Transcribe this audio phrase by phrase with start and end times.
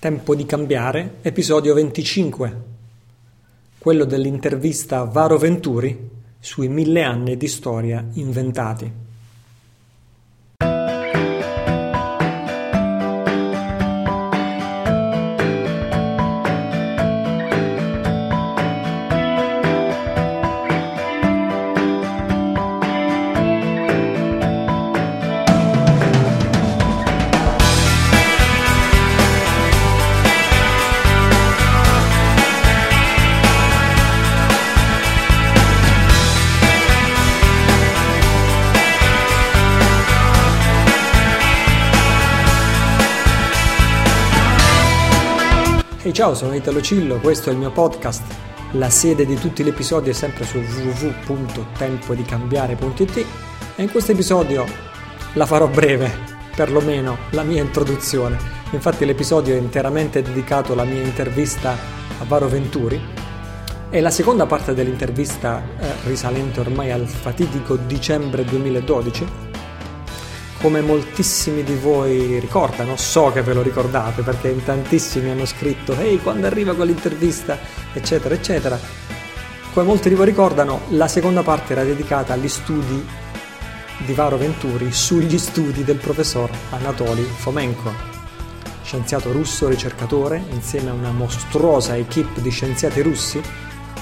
[0.00, 2.62] Tempo di cambiare, episodio 25,
[3.78, 9.07] quello dell'intervista a Varo Venturi sui mille anni di storia inventati.
[46.18, 48.24] Ciao, sono Italo Cillo, questo è il mio podcast.
[48.72, 53.26] La sede di tutti gli episodi è sempre su www.tempodicambiare.it
[53.76, 54.64] e in questo episodio
[55.34, 56.12] la farò breve,
[56.56, 58.36] perlomeno la mia introduzione.
[58.72, 63.00] Infatti l'episodio è interamente dedicato alla mia intervista a Varo Venturi
[63.88, 69.47] e la seconda parte dell'intervista eh, risalente ormai al fatidico dicembre 2012
[70.60, 75.96] come moltissimi di voi ricordano, so che ve lo ricordate perché in tantissimi hanno scritto
[75.96, 77.58] ehi quando arriva quell'intervista?
[77.92, 78.78] eccetera eccetera,
[79.72, 83.06] come molti di voi ricordano la seconda parte era dedicata agli studi
[83.98, 87.92] di Varo Venturi sugli studi del professor Anatoli Fomenko,
[88.82, 93.40] scienziato russo ricercatore insieme a una mostruosa equip di scienziati russi,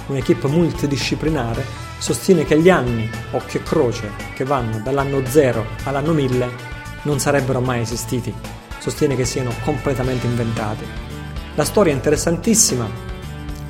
[0.06, 6.74] un'equipe multidisciplinare sostiene che gli anni, occhio e croce, che vanno dall'anno 0 all'anno 1000
[7.02, 8.34] non sarebbero mai esistiti.
[8.78, 10.84] Sostiene che siano completamente inventati.
[11.54, 13.06] La storia è interessantissima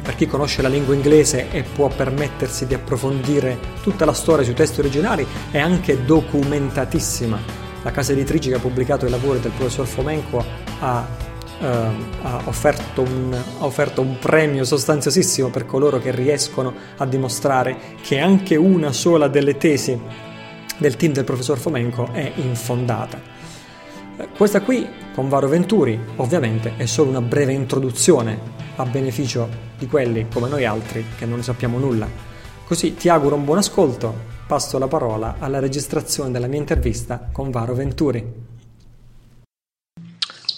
[0.06, 4.54] per chi conosce la lingua inglese e può permettersi di approfondire tutta la storia sui
[4.54, 7.36] testi originali è anche documentatissima.
[7.82, 10.44] La casa editrice che ha pubblicato i lavori del professor Fomenko
[10.78, 11.25] ha
[11.58, 17.78] Uh, ha, offerto un, ha, offerto un, premio sostanziosissimo per coloro che riescono a dimostrare
[18.02, 19.98] che anche una sola delle tesi
[20.76, 23.18] del team del professor Fomenko è infondata.
[24.18, 28.38] Uh, questa qui, con Varo Venturi, ovviamente è solo una breve introduzione
[28.76, 32.06] a beneficio di quelli come noi altri che non ne sappiamo nulla.
[32.66, 34.12] Così ti auguro un buon ascolto,
[34.46, 38.45] passo la parola alla registrazione della mia intervista con Varo Venturi.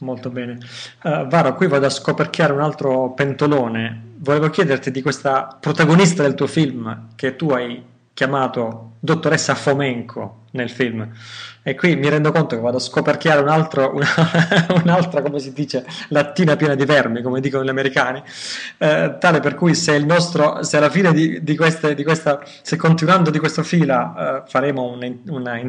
[0.01, 0.59] Molto bene.
[1.03, 4.03] Uh, Varo, qui vado a scoperchiare un altro pentolone.
[4.19, 7.83] Volevo chiederti di questa protagonista del tuo film che tu hai
[8.15, 11.09] chiamato dottoressa Fomenko nel film.
[11.63, 14.07] E qui mi rendo conto che vado a scoperchiare un altro, una,
[14.83, 18.23] un'altra, come si dice, lattina piena di vermi, come dicono gli americani,
[18.79, 22.41] eh, tale per cui se, il nostro, se alla fine di, di, queste, di questa,
[22.63, 25.61] se continuando di questa fila eh, faremo un, una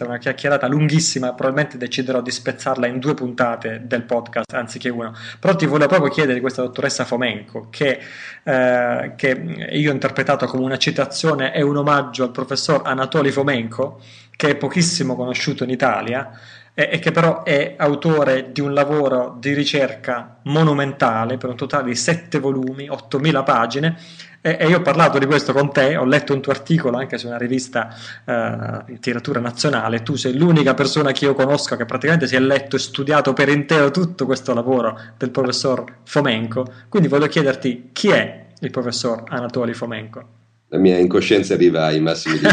[0.00, 5.12] una chiacchierata lunghissima, probabilmente deciderò di spezzarla in due puntate del podcast anziché una.
[5.40, 7.98] Però ti volevo proprio chiedere di questa dottoressa Fomenko, che,
[8.44, 14.00] eh, che io ho interpretato come una citazione e un omaggio al professor Anatoli Fomenko,
[14.30, 16.30] che è pochissimo conosciuto in Italia
[16.74, 21.86] e, e, che però è autore di un lavoro di ricerca monumentale per un totale
[21.86, 23.96] di sette volumi, 8000 pagine
[24.40, 27.26] e, io ho parlato di questo con te, ho letto un tuo articolo anche su
[27.26, 27.92] una rivista
[28.24, 32.40] eh, di tiratura nazionale, tu sei l'unica persona che io conosco che praticamente si è
[32.40, 38.10] letto e studiato per intero tutto questo lavoro del professor Fomenko, quindi voglio chiederti chi
[38.10, 40.37] è il professor Anatoli Fomenko?
[40.68, 42.38] La mia incoscienza arriva ai massimi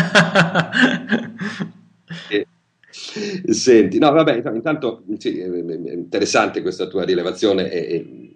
[2.30, 2.48] e,
[3.53, 8.31] senti, no, vabbè, intanto sì, è interessante questa tua rilevazione e, e,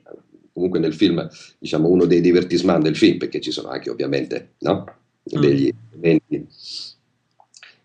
[0.52, 4.84] comunque nel film, diciamo, uno dei divertisman del film, perché ci sono anche ovviamente no?
[5.36, 5.40] Mm.
[5.40, 6.46] degli elementi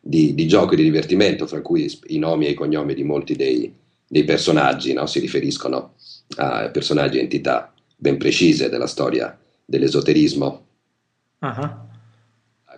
[0.01, 3.37] di, di, gioco e di divertimento, fra cui i nomi e i cognomi di molti
[3.37, 3.73] dei,
[4.07, 5.07] dei personaggi no?
[5.07, 5.95] si riferiscono
[6.37, 10.67] a personaggi e entità ben precise della storia dell'esoterismo
[11.49, 11.71] uh-huh.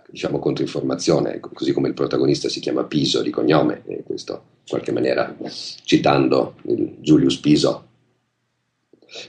[0.09, 4.91] diciamo controinformazione, così come il protagonista si chiama Piso di cognome, e questo in qualche
[4.91, 5.35] maniera
[5.83, 7.85] citando Julius Piso,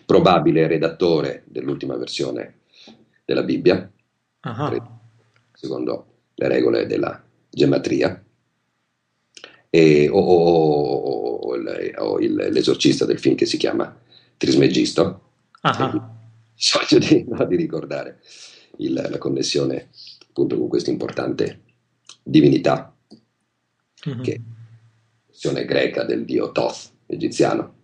[0.04, 2.54] probabile redattore dell'ultima versione
[3.24, 3.90] della Bibbia,
[4.42, 4.82] uh-huh.
[5.52, 8.22] secondo le regole della gematria,
[9.70, 11.56] e, o, o, o,
[11.96, 13.94] o il, l'esorcista del film che si chiama
[14.36, 15.20] Trismegisto.
[15.62, 16.16] Uh-huh.
[16.54, 18.20] Sogno di, no, di ricordare
[18.76, 19.88] il, la connessione
[20.28, 21.62] appunto con questa importante
[22.22, 22.94] divinità,
[24.08, 24.22] mm-hmm.
[24.22, 27.74] che è la versione greca del dio Thoth, egiziano.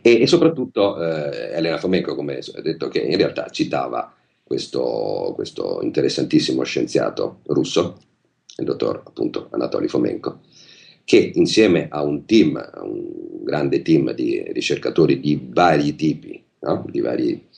[0.00, 5.80] E, e soprattutto eh, Elena Fomenko, come ho detto, che in realtà citava questo, questo
[5.82, 7.98] interessantissimo scienziato russo,
[8.58, 10.40] il dottor appunto Anatoly Fomenko,
[11.04, 16.84] che insieme a un team, a un grande team di ricercatori di vari tipi, no?
[16.88, 17.48] di vari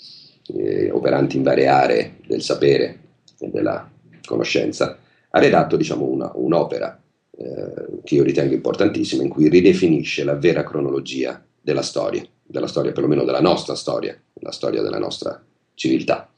[0.46, 2.99] eh, operanti in varie aree del sapere
[3.38, 3.91] e della
[4.25, 4.99] conoscenza,
[5.31, 7.00] ha redatto diciamo, una, un'opera
[7.37, 12.93] eh, che io ritengo importantissima in cui ridefinisce la vera cronologia della storia, della storia
[12.93, 15.43] perlomeno della nostra storia, la storia della nostra
[15.75, 16.31] civiltà.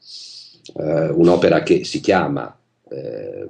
[0.75, 2.57] Eh, un'opera che si chiama
[2.89, 3.47] eh,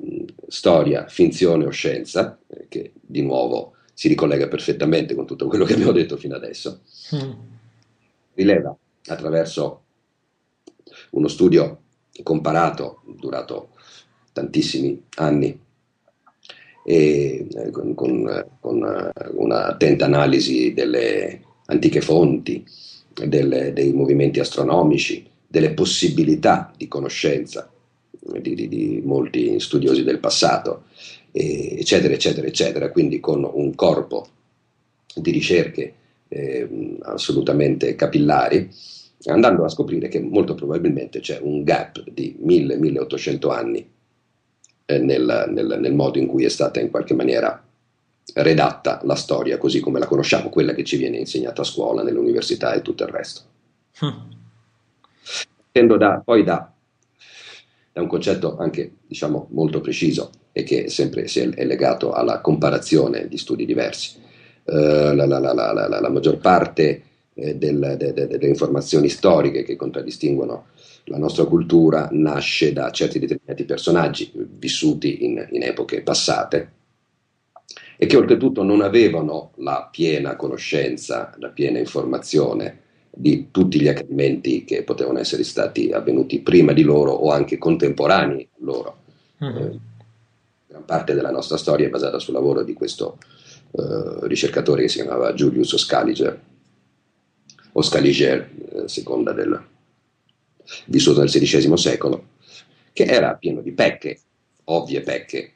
[0.48, 5.74] Storia, finzione o scienza, eh, che di nuovo si ricollega perfettamente con tutto quello che
[5.74, 6.82] abbiamo detto fino adesso,
[7.16, 7.32] mm.
[8.36, 8.76] rileva
[9.08, 9.84] attraverso
[11.18, 11.82] uno studio
[12.24, 13.70] comparato durato
[14.34, 15.60] tantissimi anni
[16.84, 22.64] e eh, con, con, con un'attenta analisi delle antiche fonti,
[23.26, 27.70] delle, dei movimenti astronomici, delle possibilità di conoscenza
[28.40, 30.84] di, di, di molti studiosi del passato,
[31.32, 34.28] eccetera, eccetera, eccetera, quindi con un corpo
[35.16, 35.94] di ricerche
[36.28, 38.70] eh, assolutamente capillari,
[39.26, 43.90] andando a scoprire che molto probabilmente c'è un gap di 1000-1800 anni
[44.86, 47.62] eh, nel, nel, nel modo in cui è stata in qualche maniera
[48.36, 52.74] redatta la storia così come la conosciamo, quella che ci viene insegnata a scuola, nell'università
[52.74, 53.42] e tutto il resto.
[54.00, 54.36] Hm.
[55.72, 56.72] Tendo da, poi da,
[57.94, 63.38] da, un concetto anche diciamo, molto preciso e che sempre è legato alla comparazione di
[63.38, 64.26] studi diversi.
[64.64, 67.04] Uh, la, la, la, la, maggior parte
[67.38, 70.66] eh, del, de, de, delle informazioni storiche che contraddistinguono
[71.06, 76.72] la nostra cultura nasce da certi determinati personaggi vissuti in, in epoche passate
[77.98, 84.64] e che oltretutto non avevano la piena conoscenza, la piena informazione di tutti gli accadimenti
[84.64, 88.98] che potevano essere stati avvenuti prima di loro o anche contemporanei loro.
[89.44, 89.58] Mm-hmm.
[89.58, 89.80] Eh,
[90.68, 93.18] gran parte della nostra storia è basata sul lavoro di questo
[93.72, 96.40] eh, ricercatore che si chiamava Julius Scaliger,
[97.82, 99.62] Scaliger, eh, seconda del
[100.88, 102.28] vissuto nel XVI secolo,
[102.94, 104.20] che era pieno di pecche,
[104.66, 105.54] ovvie pecche,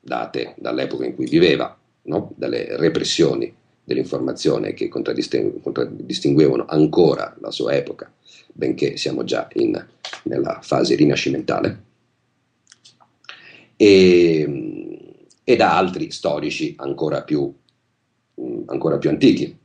[0.00, 2.32] date dall'epoca in cui viveva, no?
[2.36, 3.52] dalle repressioni
[3.82, 8.12] dell'informazione che contraddistinguevano ancora la sua epoca,
[8.52, 9.84] benché siamo già in,
[10.24, 11.84] nella fase rinascimentale,
[13.76, 14.98] e,
[15.44, 17.52] e da altri storici ancora più,
[18.66, 19.56] ancora più antichi,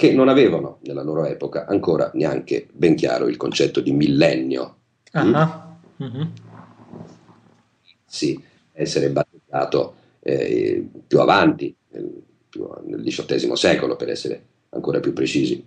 [0.00, 4.76] che non avevano nella loro epoca ancora neanche ben chiaro il concetto di millennio.
[5.12, 5.46] Uh-huh.
[6.02, 6.28] Mm-hmm.
[8.06, 8.42] Sì,
[8.72, 15.62] essere battezzato eh, più avanti, nel, più, nel XVIII secolo per essere ancora più precisi.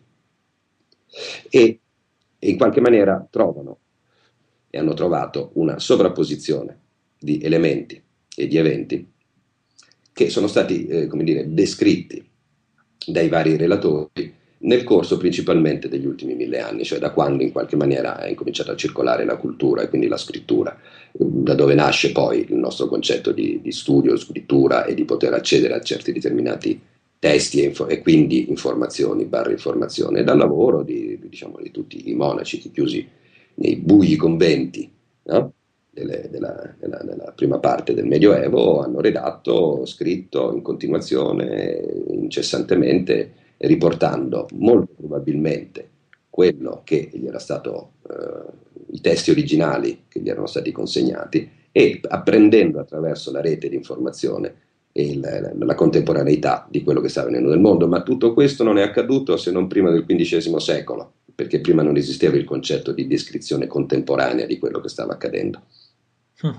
[1.52, 1.80] E,
[2.40, 3.78] e in qualche maniera trovano
[4.72, 6.80] e hanno trovato una sovrapposizione
[7.20, 8.02] di elementi
[8.36, 9.12] e di eventi
[10.12, 12.32] che sono stati, eh, come dire, descritti
[13.08, 17.76] dai vari relatori nel corso principalmente degli ultimi mille anni, cioè da quando in qualche
[17.76, 20.78] maniera è incominciata a circolare la cultura e quindi la scrittura,
[21.12, 25.74] da dove nasce poi il nostro concetto di, di studio, scrittura e di poter accedere
[25.74, 26.80] a certi determinati
[27.20, 32.14] testi e, info- e quindi informazioni, barra informazione, dal lavoro di, diciamo, di tutti i
[32.14, 33.06] monaci chiusi
[33.56, 34.90] nei bui conventi
[35.24, 35.54] no?
[35.94, 41.80] Delle, della, della, della, prima parte del Medioevo hanno redatto, scritto in continuazione,
[42.10, 45.90] incessantemente, riportando molto probabilmente
[46.30, 52.00] quello che gli era stato, eh, i testi originali che gli erano stati consegnati e
[52.08, 57.52] apprendendo attraverso la rete di informazione e la, la, contemporaneità di quello che stava avvenendo
[57.52, 61.62] nel mondo, ma tutto questo non è accaduto se non prima del XV secolo, perché
[61.62, 65.62] prima non esisteva il concetto di descrizione contemporanea di quello che stava accadendo.
[66.46, 66.52] Mm.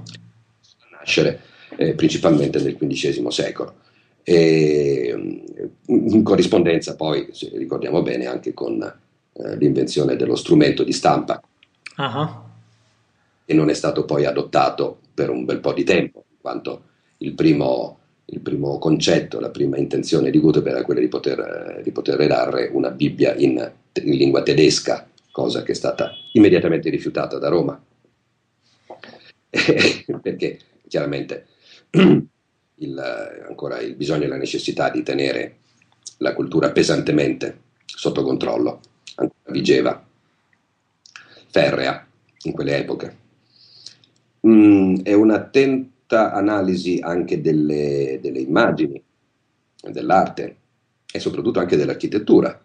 [0.98, 1.40] Nascere
[1.76, 3.74] eh, principalmente nel XV secolo
[4.22, 5.14] e
[5.86, 11.42] in corrispondenza poi, se ricordiamo bene, anche con eh, l'invenzione dello strumento di stampa,
[11.96, 12.28] uh-huh.
[13.44, 16.82] che non è stato poi adottato per un bel po' di tempo, in quanto
[17.18, 21.90] il primo, il primo concetto, la prima intenzione di Gutenberg era quella di poter, di
[21.90, 27.48] poter redare una Bibbia in, in lingua tedesca, cosa che è stata immediatamente rifiutata da
[27.48, 27.78] Roma,
[30.22, 30.58] perché
[30.88, 31.46] chiaramente
[32.76, 32.98] il,
[33.46, 35.58] ancora il bisogno e la necessità di tenere
[36.18, 38.80] la cultura pesantemente sotto controllo,
[39.16, 40.04] ancora vigeva,
[41.48, 42.06] ferrea
[42.42, 43.16] in quelle epoche.
[44.46, 49.02] Mm, è un'attenta analisi anche delle, delle immagini,
[49.90, 50.56] dell'arte
[51.12, 52.60] e soprattutto anche dell'architettura,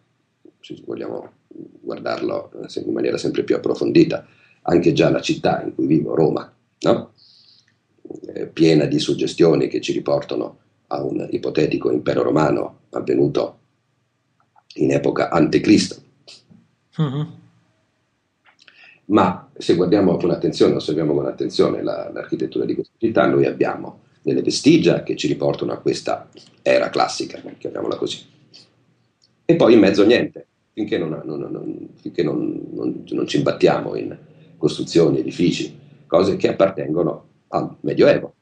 [0.59, 2.51] se vogliamo guardarlo
[2.85, 4.25] in maniera sempre più approfondita,
[4.63, 7.13] anche già la città in cui vivo, Roma, no?
[8.33, 10.57] Eh, piena di suggestioni che ci riportano
[10.87, 13.57] a un ipotetico impero romano avvenuto
[14.75, 16.01] in epoca antecristo.
[16.97, 17.27] Uh-huh.
[19.05, 24.01] Ma se guardiamo con attenzione, osserviamo con attenzione la, l'architettura di questa città, noi abbiamo
[24.21, 26.29] delle vestigia che ci riportano a questa
[26.61, 28.23] era classica, chiamiamola così.
[29.45, 34.15] E poi in mezzo niente, finché non, non, non, finché non ci imbattiamo in
[34.57, 35.77] costruzioni, edifici,
[36.09, 38.33] cose che appartengono al Medioevo.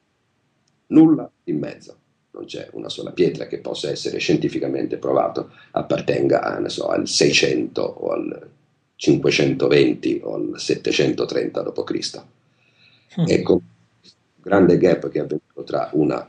[0.86, 1.96] Nulla in mezzo.
[2.30, 8.10] Non c'è una sola pietra che possa essere scientificamente provato appartenga so, al 600 o
[8.10, 8.50] al
[8.96, 12.22] 520 o al 730 d.C.
[13.20, 13.24] Mm.
[13.26, 13.60] Ecco,
[14.36, 16.26] grande gap che è avvenuto tra una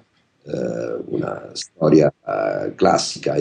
[0.52, 3.36] una storia uh, classica.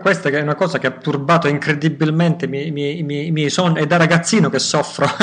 [0.00, 3.86] Questa è una cosa che ha turbato incredibilmente i miei, miei, miei, miei sogni, è
[3.86, 5.06] da ragazzino che soffro,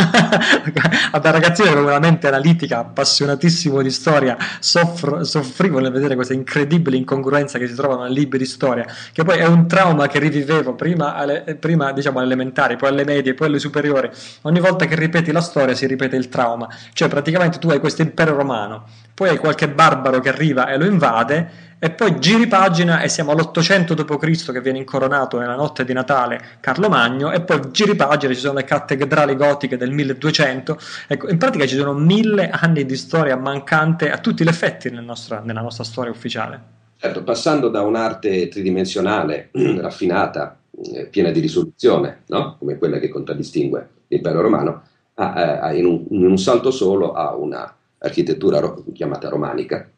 [1.21, 7.59] da ragazzino ero veramente analitica, appassionatissimo di storia, soffro, soffrivo nel vedere queste incredibili incongruenze
[7.59, 11.15] che si trovano nei libri di storia, che poi è un trauma che rivivevo prima,
[11.15, 14.09] alle, prima diciamo alle elementari, poi alle medie, poi alle superiori.
[14.43, 18.01] Ogni volta che ripeti la storia si ripete il trauma, cioè praticamente tu hai questo
[18.01, 23.01] impero romano, poi hai qualche barbaro che arriva e lo invade e poi giri pagina
[23.01, 24.51] e siamo all'800 d.C.
[24.53, 28.53] che viene incoronato nella notte di Natale Carlo Magno e poi giri pagina ci sono
[28.53, 34.09] le cattedrali gotiche del 1200 ecco, in pratica ci sono mille anni di storia mancante
[34.09, 36.61] a tutti gli effetti nel nostro, nella nostra storia ufficiale
[36.97, 39.49] certo, passando da un'arte tridimensionale
[39.81, 40.57] raffinata
[40.93, 42.55] eh, piena di risoluzione no?
[42.57, 44.83] come quella che contraddistingue l'impero romano
[45.15, 49.89] a, a, in, un, in un salto solo a una architettura ro- chiamata romanica,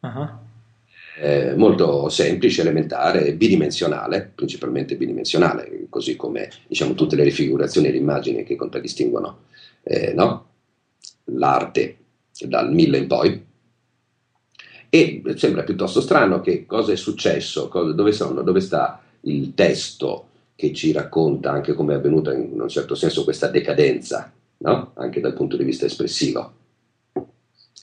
[0.00, 0.28] uh-huh.
[1.18, 7.98] eh, molto semplice, elementare, bidimensionale, principalmente bidimensionale, così come diciamo, tutte le rifigurazioni e le
[7.98, 9.44] immagini che contraddistinguono
[9.82, 10.46] eh, no?
[11.24, 11.96] l'arte
[12.46, 13.48] dal mille in poi.
[14.92, 20.26] E sembra piuttosto strano che cosa è successo, cosa, dove, sono, dove sta il testo
[20.56, 24.90] che ci racconta anche come è avvenuta in un certo senso questa decadenza, no?
[24.94, 26.58] anche dal punto di vista espressivo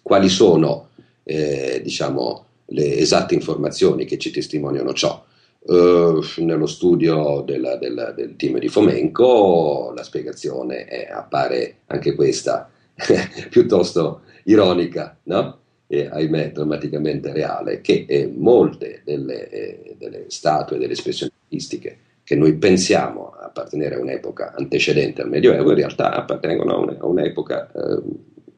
[0.07, 0.86] quali sono
[1.27, 5.23] eh, diciamo, le esatte informazioni che ci testimoniano ciò.
[5.59, 12.69] Uh, nello studio della, della, del team di Fomenco la spiegazione è, appare anche questa
[13.49, 15.59] piuttosto ironica, no?
[15.87, 22.35] e ahimè drammaticamente reale, che eh, molte delle, eh, delle, statue, delle espressioni artistiche che
[22.35, 27.71] noi pensiamo appartenere a un'epoca antecedente al Medioevo, in realtà appartengono a, un, a un'epoca
[27.73, 28.01] eh,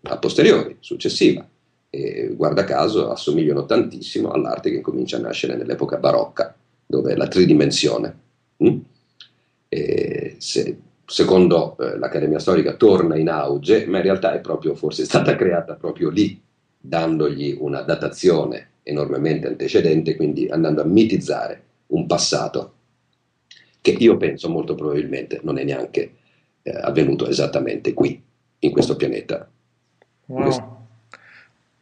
[0.03, 1.47] a posteriori, successiva.
[1.89, 6.55] E guarda caso assomigliano tantissimo all'arte che comincia a nascere nell'epoca barocca,
[6.85, 8.17] dove la tridimensione.
[8.63, 8.77] Mm?
[10.37, 15.35] Se, secondo eh, l'Accademia Storica torna in auge, ma in realtà è proprio forse stata
[15.37, 16.39] creata proprio lì,
[16.77, 22.73] dandogli una datazione enormemente antecedente, quindi andando a mitizzare un passato
[23.81, 26.15] che io penso molto probabilmente non è neanche
[26.61, 28.21] eh, avvenuto esattamente qui,
[28.59, 29.49] in questo pianeta.
[30.25, 30.78] Wow.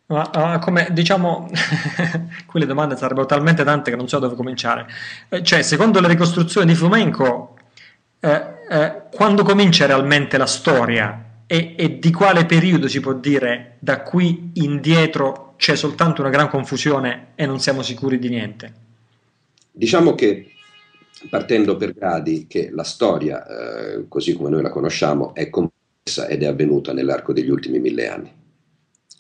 [0.07, 1.49] Ma uh, come diciamo,
[2.47, 4.87] qui le domande sarebbero talmente tante che non so dove cominciare.
[5.27, 7.57] Eh, cioè, secondo le ricostruzioni di Fumenco,
[8.21, 13.75] eh, eh, quando comincia realmente la storia e, e, di quale periodo si può dire
[13.79, 18.73] da qui indietro c'è soltanto una gran confusione e non siamo sicuri di niente?
[19.71, 20.53] Diciamo che
[21.29, 26.43] partendo per gradi che la storia, eh, così come noi la conosciamo, è complessa ed
[26.43, 28.36] è avvenuta nell'arco degli ultimi mille anni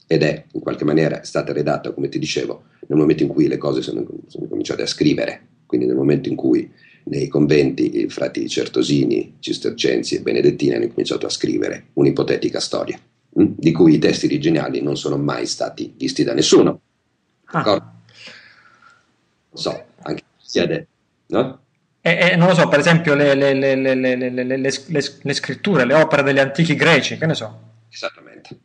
[0.07, 3.57] ed è in qualche maniera stata redatta, come ti dicevo, nel momento in cui le
[3.57, 6.71] cose sono, sono cominciate a scrivere, quindi nel momento in cui
[7.03, 12.97] nei conventi i frati certosini, cistercensi e benedettini hanno cominciato a scrivere un'ipotetica storia,
[13.29, 13.41] mh?
[13.41, 16.79] Hm, di cui i testi originali non sono mai stati visti da nessuno.
[17.45, 17.63] Ah.
[17.63, 17.81] Non
[19.51, 20.87] so, anche chiede,
[21.27, 21.59] no?
[22.01, 23.75] E, e, non lo so, per esempio le, le, le,
[24.57, 27.59] le, scritture, le opere degli antichi greci, che ne so.
[27.97, 28.59] Esattamente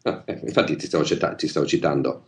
[0.44, 2.24] Infatti ti stavo, citando, ti stavo citando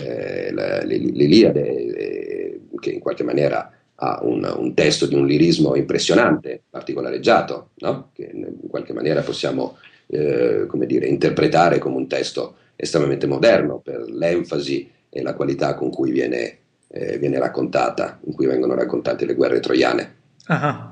[0.00, 0.52] eh,
[0.84, 7.70] l'Iliade, eh, che in qualche maniera ha un, un, testo di un lirismo impressionante, particolareggiato,
[7.76, 8.10] no?
[8.12, 14.00] che in qualche maniera possiamo eh, come dire, interpretare come un testo estremamente moderno per
[14.10, 19.34] l'enfasi e la qualità con cui viene, eh, viene raccontata, in cui vengono raccontate le
[19.34, 20.16] guerre troiane.
[20.48, 20.91] Uh-huh.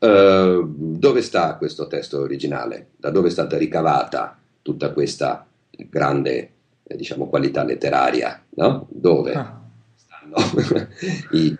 [0.00, 2.88] Uh, dove sta questo testo originale?
[2.96, 6.50] Da dove è stata ricavata tutta questa grande
[6.82, 8.86] eh, diciamo, qualità letteraria, no?
[8.88, 9.60] dove ah.
[9.94, 10.88] stanno
[11.32, 11.54] i,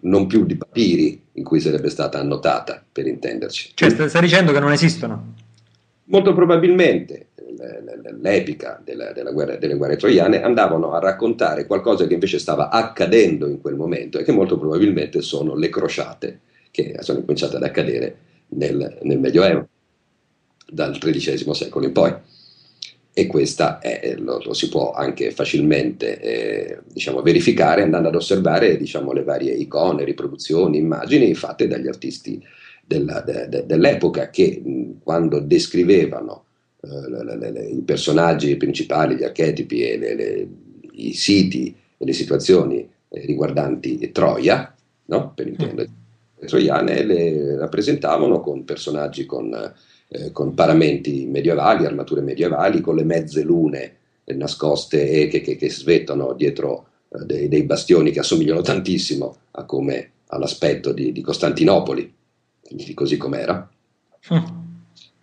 [0.00, 3.72] non più di papiri in cui sarebbe stata annotata, per intenderci.
[3.74, 5.34] Cioè, stai dicendo che non esistono?
[6.04, 7.28] Molto probabilmente,
[8.20, 13.46] l'epica della, della guerra, delle guerre troiane, andavano a raccontare qualcosa che invece stava accadendo
[13.46, 16.40] in quel momento e che molto probabilmente sono le crociate
[16.70, 18.16] che sono cominciate ad accadere
[18.48, 19.68] nel, nel Medioevo,
[20.70, 22.14] dal XIII secolo in poi.
[23.12, 28.76] E questa è, lo, lo, si può anche facilmente eh, diciamo, verificare andando ad osservare
[28.76, 32.42] diciamo, le varie icone, riproduzioni, immagini fatte dagli artisti
[32.86, 34.62] della, de, de, dell'epoca che
[35.02, 36.44] quando descrivevano
[36.82, 40.48] eh, le, le, le, i personaggi principali, gli archetipi e
[40.92, 44.72] i siti e le situazioni eh, riguardanti Troia,
[45.06, 45.32] no?
[45.34, 45.88] per intendere
[46.46, 49.52] troiane, le rappresentavano con personaggi con,
[50.08, 53.96] eh, con, paramenti medievali, armature medievali, con le mezze lune
[54.34, 59.64] nascoste e che, che, che svettano dietro eh, dei, dei, bastioni che assomigliano tantissimo a
[59.64, 62.14] come all'aspetto di, di Costantinopoli,
[62.94, 63.68] così com'era.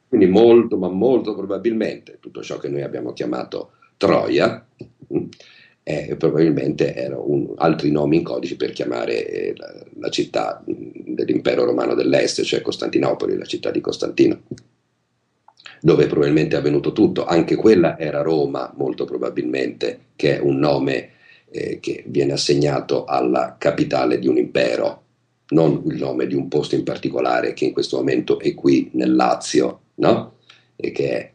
[0.07, 4.65] Quindi molto, ma molto probabilmente tutto ciò che noi abbiamo chiamato Troia
[5.89, 11.93] eh, probabilmente erano altri nomi in codice per chiamare eh, la, la, città dell'impero romano
[11.93, 14.41] dell'est, cioè Costantinopoli, la città di Costantino,
[15.79, 17.23] dove probabilmente è avvenuto tutto.
[17.23, 21.11] Anche quella era Roma, molto probabilmente, che è un nome
[21.51, 25.03] eh, che viene assegnato alla capitale di un impero,
[25.51, 29.15] non il nome di un posto in particolare che in questo momento è qui nel
[29.15, 30.33] Lazio, no?
[30.75, 31.31] E che è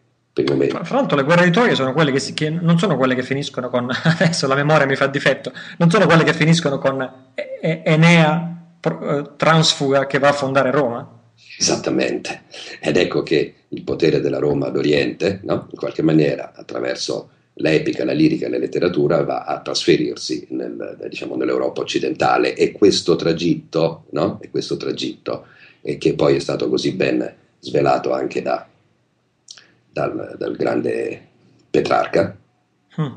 [0.48, 0.82] momento.
[0.84, 3.22] Fra l'altro le guerre di Troia sono quelle che, si, che, non sono quelle che
[3.22, 8.52] finiscono con, adesso la memoria mi fa difetto, non sono quelle che finiscono con Enea
[8.80, 11.20] eh, transfuga che va a fondare Roma?
[11.58, 12.42] Esattamente,
[12.80, 15.68] ed ecco che il potere della Roma d'Oriente, no?
[15.70, 21.36] in qualche maniera, attraverso l'epica, la lirica e la letteratura, va a trasferirsi nel, diciamo,
[21.36, 24.38] nell'Europa occidentale e questo tragitto, no?
[24.40, 25.46] e questo tragitto
[25.82, 28.66] e che poi è stato così ben svelato anche da,
[29.92, 31.28] dal, dal, grande
[31.70, 32.38] Petrarca,
[33.00, 33.12] hmm.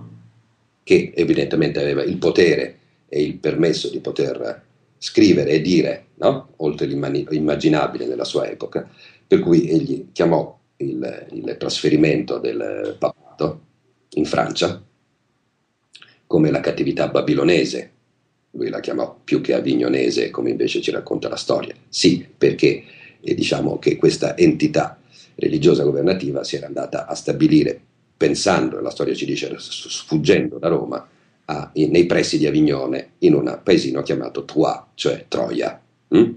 [0.83, 4.63] che evidentemente aveva il potere e il permesso di poter
[4.97, 6.49] scrivere e dire, no?
[6.57, 8.89] oltre l'immaginabile nella sua epoca,
[9.27, 13.61] per cui egli chiamò il, il trasferimento del papato
[14.11, 14.81] in Francia
[16.27, 17.91] come la cattività babilonese,
[18.51, 21.75] lui la chiamò più che avignonese, come invece ci racconta la storia.
[21.87, 22.83] Sì, perché
[23.21, 24.99] eh, diciamo che questa entità
[25.35, 27.79] religiosa governativa si era andata a stabilire,
[28.17, 31.07] pensando, la storia ci dice, sfuggendo da Roma,
[31.45, 35.79] a, in, nei pressi di Avignone, in un paesino chiamato Troyes, cioè Troia.
[36.15, 36.31] Mm?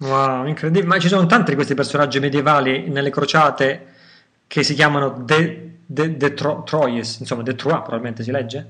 [0.00, 0.86] Wow, incredibile.
[0.86, 3.86] Ma ci sono tanti di questi personaggi medievali nelle crociate
[4.46, 8.66] che si chiamano De, de, de Tro, Troyes, insomma, De Troyes probabilmente si legge?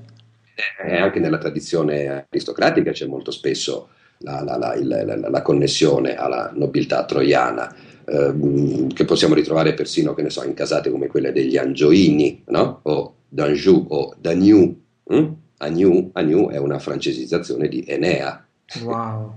[0.85, 7.05] E anche nella tradizione aristocratica c'è molto spesso la, la, la, la connessione alla nobiltà
[7.05, 7.73] troiana
[8.11, 12.79] ehm, che possiamo ritrovare persino, che ne so, in casate come quelle degli Angioini, no?
[12.83, 14.79] o d'Anjou o d'Agnew.
[15.05, 15.33] Hm?
[15.57, 18.45] Agnew, Agnew è una francesizzazione di Enea.
[18.83, 19.33] Wow.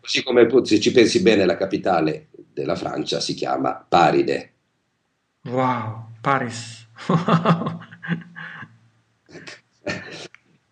[0.00, 4.52] Così come se ci pensi bene, la capitale della Francia si chiama Paride.
[5.44, 6.86] Wow, Paris.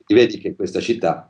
[0.07, 1.29] Vedi che questa città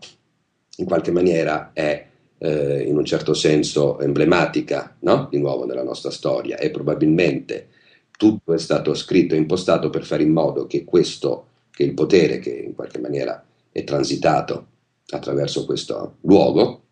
[0.76, 2.06] in qualche maniera è
[2.38, 5.28] eh, in un certo senso emblematica, no?
[5.30, 7.68] di nuovo nella nostra storia, e probabilmente
[8.16, 12.38] tutto è stato scritto e impostato per fare in modo che questo, che il potere
[12.38, 14.66] che in qualche maniera è transitato
[15.08, 16.82] attraverso questo luogo,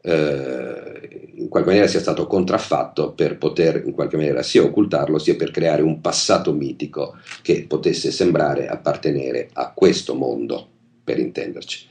[0.00, 5.34] eh, in qualche maniera sia stato contraffatto per poter in qualche maniera sia occultarlo sia
[5.34, 10.68] per creare un passato mitico che potesse sembrare appartenere a questo mondo,
[11.02, 11.88] per intenderci.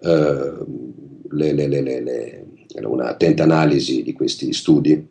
[0.00, 0.52] Eh,
[1.30, 2.44] le, le,
[2.82, 5.06] un'attenta analisi di questi studi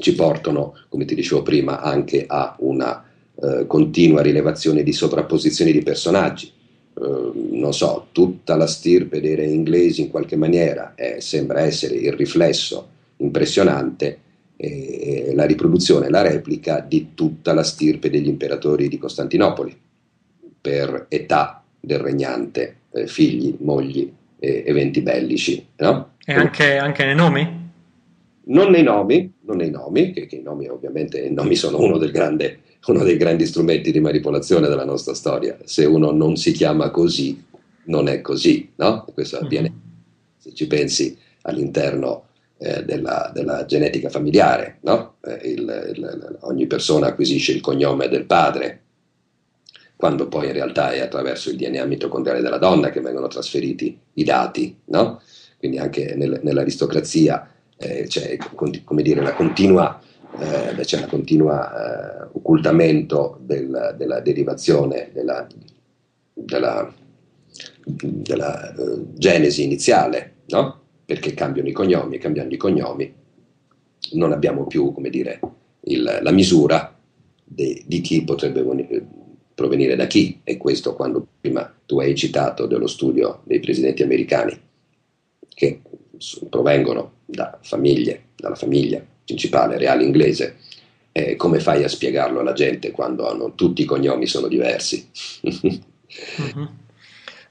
[0.00, 5.82] ci portano, come ti dicevo prima, anche a una eh, continua rilevazione di sovrapposizioni di
[5.82, 6.46] personaggi.
[6.46, 11.96] Eh, non so, tutta la stirpe dei re inglesi in qualche maniera eh, sembra essere
[11.96, 14.18] il riflesso impressionante
[15.32, 19.74] la riproduzione, la replica di tutta la stirpe degli imperatori di Costantinopoli
[20.60, 25.64] per età del regnante, eh, figli, mogli, eh, eventi bellici.
[25.76, 26.14] No?
[26.24, 27.58] E anche, anche, nei nomi?
[28.44, 31.98] Non nei nomi, non nei nomi, che, che i nomi ovviamente i nomi sono uno,
[31.98, 35.56] del grande, uno dei grandi strumenti di manipolazione della nostra storia.
[35.64, 37.44] Se uno non si chiama così,
[37.84, 39.06] non è così, no?
[39.12, 39.44] Questo mhm.
[39.44, 39.80] avviene, mm-hmm.
[40.38, 42.24] se ci pensi, all'interno
[42.58, 45.14] eh, della, della, genetica familiare, no?
[45.22, 48.79] eh, il, il, ogni persona acquisisce il cognome del padre,
[50.00, 54.24] quando poi in realtà è attraverso il DNA mitocondriale della donna che vengono trasferiti i
[54.24, 55.20] dati, no?
[55.58, 58.38] Quindi anche nel, nell'aristocrazia eh, c'è
[58.82, 60.00] come dire, la continua
[60.38, 65.46] eh, c'è un continuo eh, occultamento del, della derivazione della,
[66.32, 66.94] della,
[67.84, 70.78] della uh, genesi iniziale, no?
[71.04, 73.14] perché cambiano i cognomi, cambiando i cognomi
[74.12, 75.40] non abbiamo più, dire,
[75.82, 76.96] il, la misura
[77.44, 78.62] de, di chi potrebbe
[79.60, 84.58] provenire da chi, e questo quando prima tu hai citato dello studio dei presidenti americani,
[85.54, 85.82] che
[86.48, 90.56] provengono da famiglie, dalla famiglia principale reale inglese,
[91.12, 95.10] eh, come fai a spiegarlo alla gente quando hanno, tutti i cognomi sono diversi?
[95.44, 96.66] mm-hmm.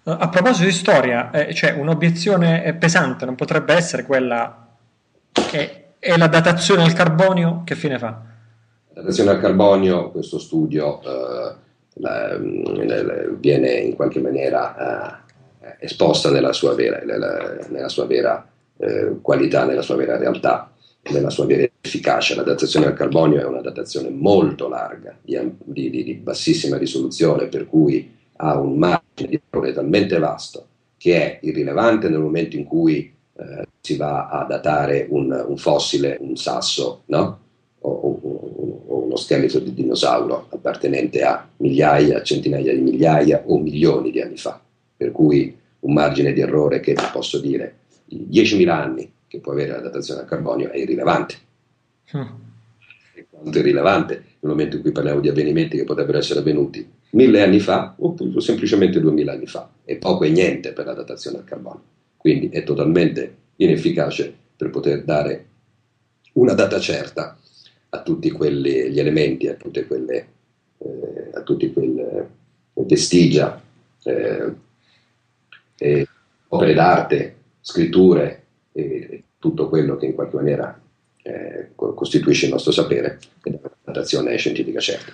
[0.01, 4.67] A proposito di storia, eh, cioè un'obiezione pesante non potrebbe essere quella
[5.31, 8.07] che è la datazione al carbonio, che fine fa?
[8.93, 11.67] La datazione al carbonio, questo studio eh,
[11.99, 13.03] la, la,
[13.37, 15.23] viene in qualche maniera
[15.61, 20.71] eh, esposta nella sua vera, nella, nella sua vera eh, qualità, nella sua vera realtà,
[21.11, 22.35] nella sua vera efficacia.
[22.35, 27.67] La datazione al carbonio è una datazione molto larga, di, di, di bassissima risoluzione, per
[27.67, 30.65] cui ha un margine di errore talmente vasto
[30.97, 36.17] che è irrilevante nel momento in cui eh, si va a datare un, un fossile,
[36.19, 37.39] un sasso, no?
[37.79, 38.18] o, o,
[39.19, 44.59] scheletro di dinosauro appartenente a migliaia, centinaia di migliaia o milioni di anni fa.
[44.97, 47.75] Per cui un margine di errore che posso dire
[48.09, 51.35] 10.000 anni che può avere la datazione al carbonio è irrilevante.
[52.17, 52.21] Mm.
[53.13, 57.43] È quanto irrilevante nel momento in cui parliamo di avvenimenti che potrebbero essere avvenuti mille
[57.43, 59.69] anni fa oppure semplicemente duemila anni fa.
[59.83, 65.05] È poco e niente per la datazione al carbonio quindi è totalmente inefficace per poter
[65.05, 65.45] dare
[66.33, 67.38] una data certa
[67.89, 70.27] a tutti quegli elementi, a tutte quelle,
[70.77, 72.29] eh, a tutti quelle
[72.73, 73.61] vestigia,
[74.03, 74.53] eh,
[75.77, 76.07] eh,
[76.47, 80.79] opere d'arte, scritture e tutto quello che in qualche maniera
[81.21, 85.11] eh, costituisce il nostro sapere è una datazione scientifica certa.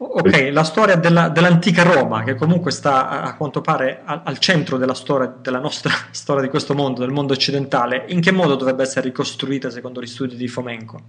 [0.00, 4.76] Ok, la storia della, dell'antica Roma, che comunque sta a, quanto pare al, al centro
[4.76, 8.84] della storia, della nostra storia di questo mondo, del mondo occidentale, in che modo dovrebbe
[8.84, 11.02] essere ricostruita secondo gli studi di Fomenko?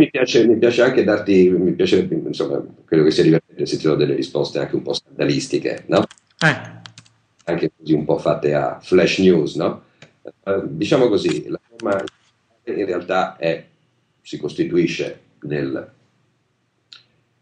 [0.00, 3.82] Mi piace, mi piace anche darti, mi piace, insomma, credo che sia divertente se ti
[3.82, 6.06] do delle risposte anche un po' scandalistiche, no?
[6.38, 6.56] Eh.
[7.44, 9.82] Anche così un po' fatte a flash news, no?
[10.44, 12.02] Uh, diciamo così, la Roma
[12.64, 13.62] in realtà è,
[14.22, 15.92] si costituisce nel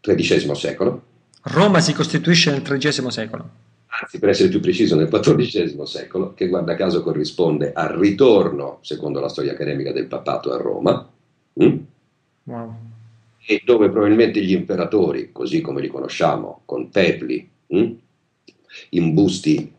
[0.01, 1.03] XIII secolo.
[1.43, 3.49] Roma si costituisce nel XIII secolo.
[4.01, 9.21] Anzi, per essere più preciso, nel XIV secolo, che guarda caso corrisponde al ritorno, secondo
[9.21, 11.09] la storia accademica, del papato a Roma.
[11.63, 11.77] Mm?
[12.49, 12.73] Wow.
[13.45, 17.91] E dove probabilmente gli imperatori, così come li conosciamo, con pepli, mm?
[18.89, 19.71] imbusti,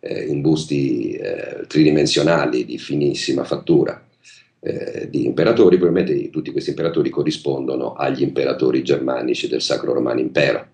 [0.00, 4.06] eh, imbusti eh, tridimensionali di finissima fattura,
[4.60, 10.66] eh, di imperatori, probabilmente tutti questi imperatori corrispondono agli imperatori germanici del Sacro Romano Impero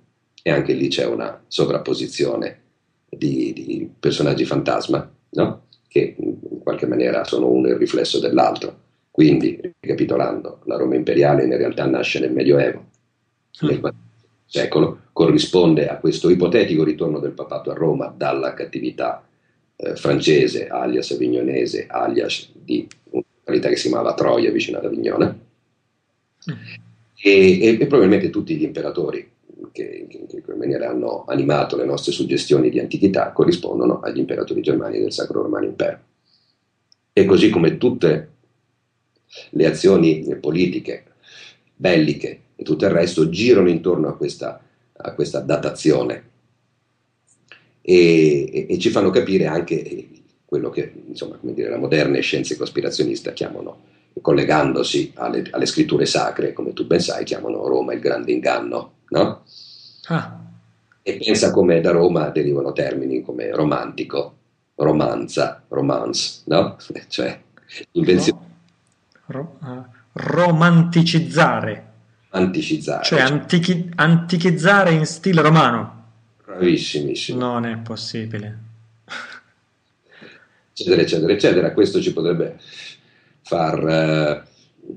[0.42, 2.61] e anche lì c'è una sovrapposizione
[3.09, 5.62] di, di personaggi fantasma, no?
[5.87, 8.83] che in qualche maniera sono uno il riflesso dell'altro.
[9.14, 12.85] Quindi, ricapitolando, la Roma imperiale in realtà nasce nel Medioevo,
[13.64, 13.68] mm.
[13.68, 13.94] nel XIV
[14.44, 19.24] secolo, corrisponde a questo ipotetico ritorno del papato a Roma dalla cattività
[19.77, 25.38] eh, francese, alias avignonese, alias di un località che si chiamava Troia vicino ad Avignone,
[27.14, 29.31] e, e, e, probabilmente tutti gli imperatori
[29.70, 34.18] che, che, che in qualche maniera hanno animato le nostre suggestioni di antichità corrispondono agli
[34.18, 35.98] imperatori germani del Sacro Romano Impero.
[37.12, 38.34] E così come tutte
[39.51, 41.05] le azioni politiche,
[41.75, 44.61] belliche e tutto il resto girano intorno a questa,
[44.92, 46.33] a questa datazione
[47.87, 50.09] e, e, ci fanno capire anche
[50.47, 53.83] quello che insomma, dire, la moderna scienze cospirazioniste chiamano,
[54.23, 59.42] collegandosi alle, alle, scritture sacre, come tu ben sai, chiamano Roma il grande inganno, no?
[60.09, 60.40] Ah.
[61.03, 64.37] E pensa come da Roma derivano termini come romantico,
[64.77, 66.77] romanza, romance, no?
[67.09, 67.38] Cioè,
[67.92, 68.38] invenzione.
[68.38, 68.53] Ro-
[69.26, 71.92] ro- uh, romanticizzare.
[72.30, 73.04] Anticizzare.
[73.04, 76.04] Cioè, antichi- antichizzare in stile romano.
[76.44, 77.38] Bravissimissimo.
[77.38, 78.64] Non è possibile
[80.74, 81.72] eccetera, eccetera, eccetera.
[81.72, 82.56] Questo ci potrebbe
[83.42, 84.42] far eh,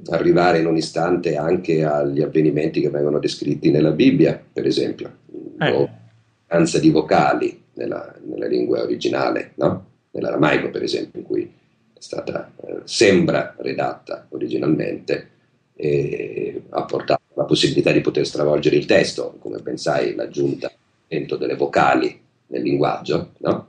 [0.10, 5.12] arrivare in un istante anche agli avvenimenti che vengono descritti nella Bibbia, per esempio,
[5.60, 5.72] eh.
[5.72, 5.90] o
[6.48, 9.86] anza di vocali nella, nella lingua originale, no?
[10.12, 11.54] nell'aramaico, per esempio, in cui
[12.00, 15.30] stata, eh, sembra redatta originalmente
[15.76, 20.72] e ha portato la possibilità di poter stravolgere il testo, come ben sai, l'aggiunta
[21.08, 23.68] delle vocali nel linguaggio, no?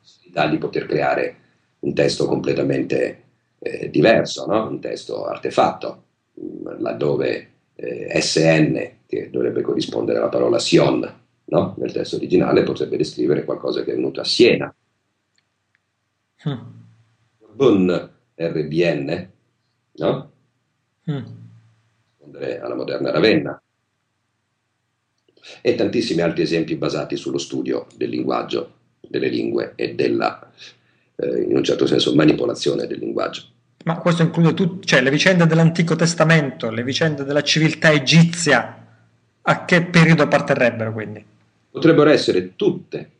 [0.00, 1.36] Possibilità di poter creare
[1.80, 3.22] un testo completamente
[3.58, 4.68] eh, diverso, no?
[4.68, 6.02] un testo artefatto.
[6.78, 11.10] laddove eh, SN, che dovrebbe corrispondere alla parola Sion,
[11.44, 11.74] no?
[11.78, 14.74] nel testo originale potrebbe descrivere qualcosa che è venuto a Siena.
[16.48, 16.84] Mm.
[17.56, 19.28] Bun RBN,
[19.92, 20.30] no?
[21.10, 21.24] Mm.
[22.18, 23.62] Rispondere alla moderna Ravenna.
[25.62, 30.52] E tantissimi altri esempi basati sullo studio del linguaggio, delle lingue e della,
[31.16, 33.42] eh, in un certo senso, manipolazione del linguaggio.
[33.84, 38.84] Ma questo include tutto, cioè le vicende dell'Antico Testamento, le vicende della civiltà egizia,
[39.40, 41.24] a che periodo apparterrebbero quindi?
[41.70, 43.10] Potrebbero essere tutte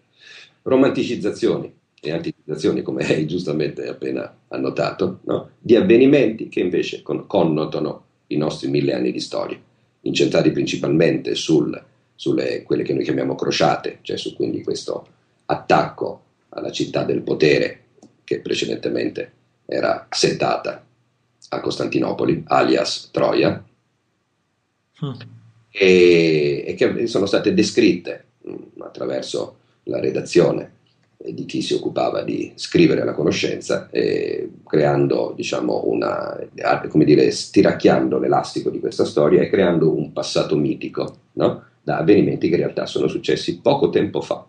[0.62, 1.72] romanticizzazioni
[2.06, 5.50] e anticizzazioni, come hai giustamente appena annotato, no?
[5.58, 9.58] di avvenimenti che invece con- connotano i nostri mille anni di storia,
[10.02, 11.80] incentrati principalmente sul,
[12.14, 15.06] sulle quelle che noi chiamiamo crociate, cioè su quindi questo
[15.46, 17.82] attacco alla città del potere
[18.24, 19.32] che precedentemente
[19.66, 20.84] era settata
[21.48, 23.64] a Costantinopoli, alias Troia,
[25.04, 25.12] mm.
[25.70, 30.75] e, e, che sono state descritte mh, mm, attraverso la redazione
[31.32, 36.38] di chi si occupava di scrivere la conoscenza, eh, creando, diciamo, una,
[36.88, 41.64] come dire, stiracchiando l'elastico di questa storia e creando un passato mitico, no?
[41.82, 44.44] da avvenimenti che in realtà sono successi poco tempo fa.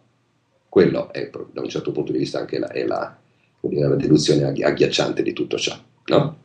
[0.68, 3.16] Quello è, da un certo punto di vista, anche la, è la,
[3.62, 5.76] la deduzione agghiacciante di tutto ciò.
[6.08, 6.38] No?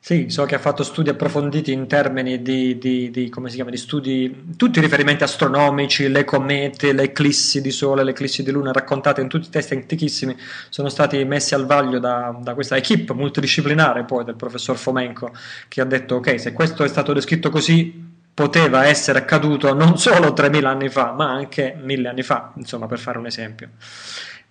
[0.00, 3.70] Sì, so che ha fatto studi approfonditi in termini di, di, di, come si chiama,
[3.70, 8.50] di studi, tutti i riferimenti astronomici, le comete, le eclissi di Sole, le eclissi di
[8.50, 10.34] Luna raccontate in tutti i testi antichissimi,
[10.70, 15.32] sono stati messi al vaglio da, da questa equipe multidisciplinare poi del professor Fomenko,
[15.66, 20.32] che ha detto ok, se questo è stato descritto così, poteva essere accaduto non solo
[20.32, 23.70] 3000 anni fa, ma anche 1000 anni fa, insomma, per fare un esempio.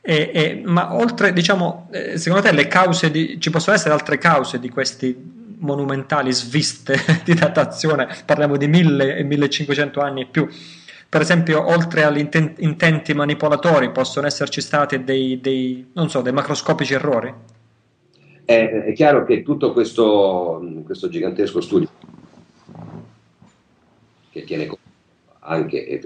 [0.01, 4.69] E, e, ma oltre, diciamo, eh, secondo te di, ci possono essere altre cause di
[4.69, 10.47] questi monumentali sviste di datazione, parliamo di 1000 e 1500 anni e più.
[11.09, 17.33] Per esempio, oltre agli intenti manipolatori, possono esserci stati dei, dei, so, dei macroscopici errori?
[18.43, 21.89] È, è, chiaro che tutto questo, questo gigantesco studio,
[24.31, 24.69] che tiene
[25.39, 26.01] anche,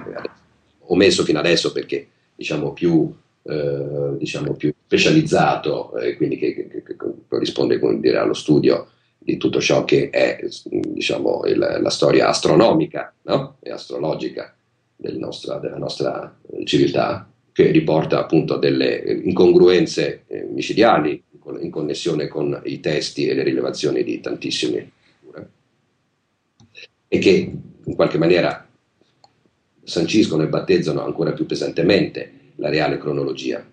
[0.86, 3.12] omesso fino adesso perché diciamo più
[3.44, 6.96] eh, diciamo più specializzato, eh, quindi che, che, che
[7.28, 8.88] corrisponde dire, allo studio
[9.24, 13.58] di tutto ciò che è diciamo, il, la storia astronomica no?
[13.60, 14.56] e astrologica
[14.96, 21.22] del nostra, della nostra civiltà, che riporta appunto delle incongruenze eh, micidiali
[21.60, 25.50] in connessione con i testi e le rilevazioni di tantissime culture
[27.08, 27.52] e che
[27.84, 28.68] in qualche maniera
[29.84, 33.66] sanciscono e battezzano ancora più pesantemente la reale cronologia.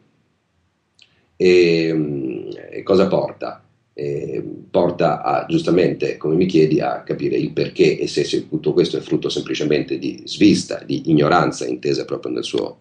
[1.37, 3.63] E, e cosa porta?
[3.99, 8.73] E porta a, giustamente, come mi chiedi, a capire il perché e se, se, tutto
[8.73, 12.77] questo è frutto semplicemente di svista, di ignoranza intesa proprio nel suo,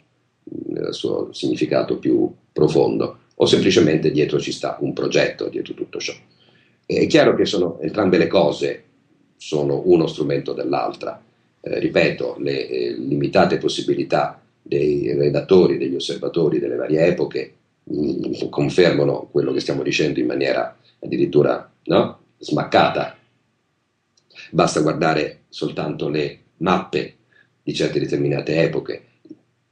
[0.67, 6.13] nel suo significato più profondo, o semplicemente dietro ci sta un progetto, dietro tutto ciò.
[6.85, 8.83] È chiaro che sono entrambe le cose
[9.37, 11.19] sono uno strumento dell'altra.
[11.61, 17.53] Eh, ripeto, le eh, limitate possibilità dei redattori, degli osservatori delle varie epoche
[17.91, 22.19] mm, confermano quello che stiamo dicendo in maniera addirittura no?
[22.37, 23.15] smaccata.
[24.51, 27.15] Basta guardare soltanto le mappe
[27.63, 29.07] di certe determinate epoche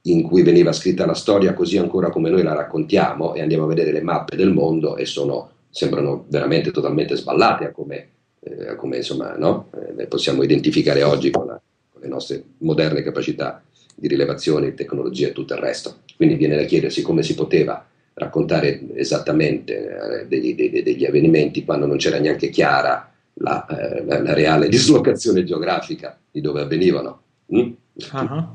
[0.06, 3.68] in cui veniva scritta la storia così ancora come noi la raccontiamo e andiamo a
[3.68, 8.08] vedere le mappe del mondo e sono, sembrano veramente totalmente sballate a come,
[8.40, 9.70] eh, come insomma, no?
[9.98, 11.60] eh, possiamo identificare oggi con, la,
[11.90, 13.62] con le nostre moderne capacità
[13.94, 15.96] di rilevazione, tecnologia e tutto il resto.
[16.16, 17.84] Quindi viene da chiedersi come si poteva
[18.18, 24.20] raccontare esattamente eh, degli, degli, degli, avvenimenti quando non c'era neanche chiara la, eh, la,
[24.22, 27.22] la, reale dislocazione geografica di dove avvenivano.
[27.54, 27.70] Mm?
[28.12, 28.46] Uh-huh.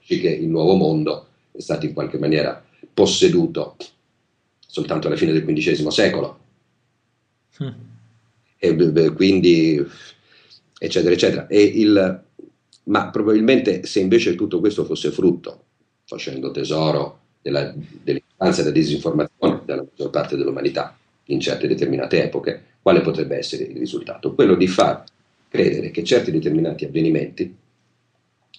[0.00, 3.76] Che il nuovo mondo è stato in qualche maniera posseduto
[4.58, 6.38] soltanto alla fine del XV secolo.
[7.62, 7.68] Mm.
[8.58, 9.86] E quindi,
[10.78, 11.46] eccetera, eccetera.
[11.46, 12.22] E il,
[12.84, 15.64] ma probabilmente se invece tutto questo fosse frutto,
[16.04, 17.72] facendo tesoro della,
[18.02, 23.64] dell'ignoranza e della disinformazione della maggior parte dell'umanità in certe determinate epoche, quale potrebbe essere
[23.64, 24.34] il risultato?
[24.34, 25.04] Quello di far
[25.48, 27.54] credere che certi determinati avvenimenti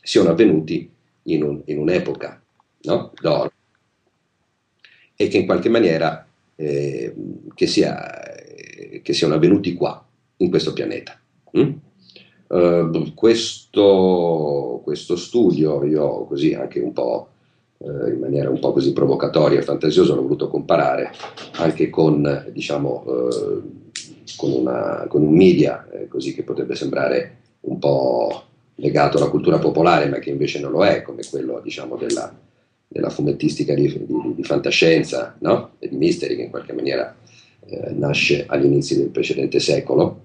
[0.02, 0.89] siano avvenuti
[1.24, 2.41] in, un, in un'epoca
[2.82, 3.12] no?
[3.20, 3.52] d'oro
[5.15, 7.13] e che in qualche maniera eh,
[7.54, 10.04] che, sia, eh, che siano avvenuti qua,
[10.38, 11.20] in questo pianeta.
[11.58, 11.72] Mm?
[12.48, 17.30] Uh, questo, questo, studio io così anche un po'
[17.84, 21.12] in maniera un po' così provocatoria e fantasiosa l'ho voluto comparare
[21.54, 23.82] anche con diciamo uh,
[24.36, 28.44] con, una, con un media eh, così che potrebbe sembrare un po'
[28.76, 32.34] legato alla cultura popolare, ma che invece non lo è, come quello diciamo, della,
[32.88, 35.72] della fumettistica di, di, di fantascienza no?
[35.80, 37.15] e di mystery, che in qualche maniera
[37.65, 40.22] eh, nasce agli inizi del precedente secolo.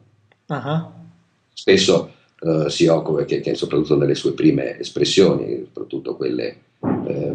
[0.47, 0.85] Uh-huh.
[1.53, 6.57] Spesso eh, si occupa, che, che, soprattutto nelle sue prime espressioni, soprattutto quelle eh,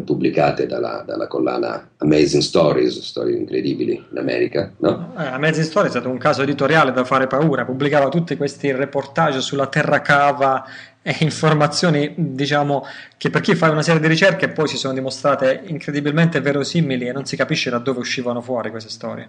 [0.02, 4.72] pubblicate dalla, dalla, collana Amazing Stories, storie incredibili in America.
[4.78, 5.14] No?
[5.18, 9.40] Eh, Amazing Stories è stato un caso editoriale da fare paura, pubblicava tutti questi reportage
[9.40, 10.64] sulla terra cava
[11.02, 12.84] e informazioni, diciamo,
[13.16, 17.12] che per chi fa una serie di ricerche poi si sono dimostrate incredibilmente verosimili e
[17.12, 19.28] non si capisce da dove uscivano fuori queste storie.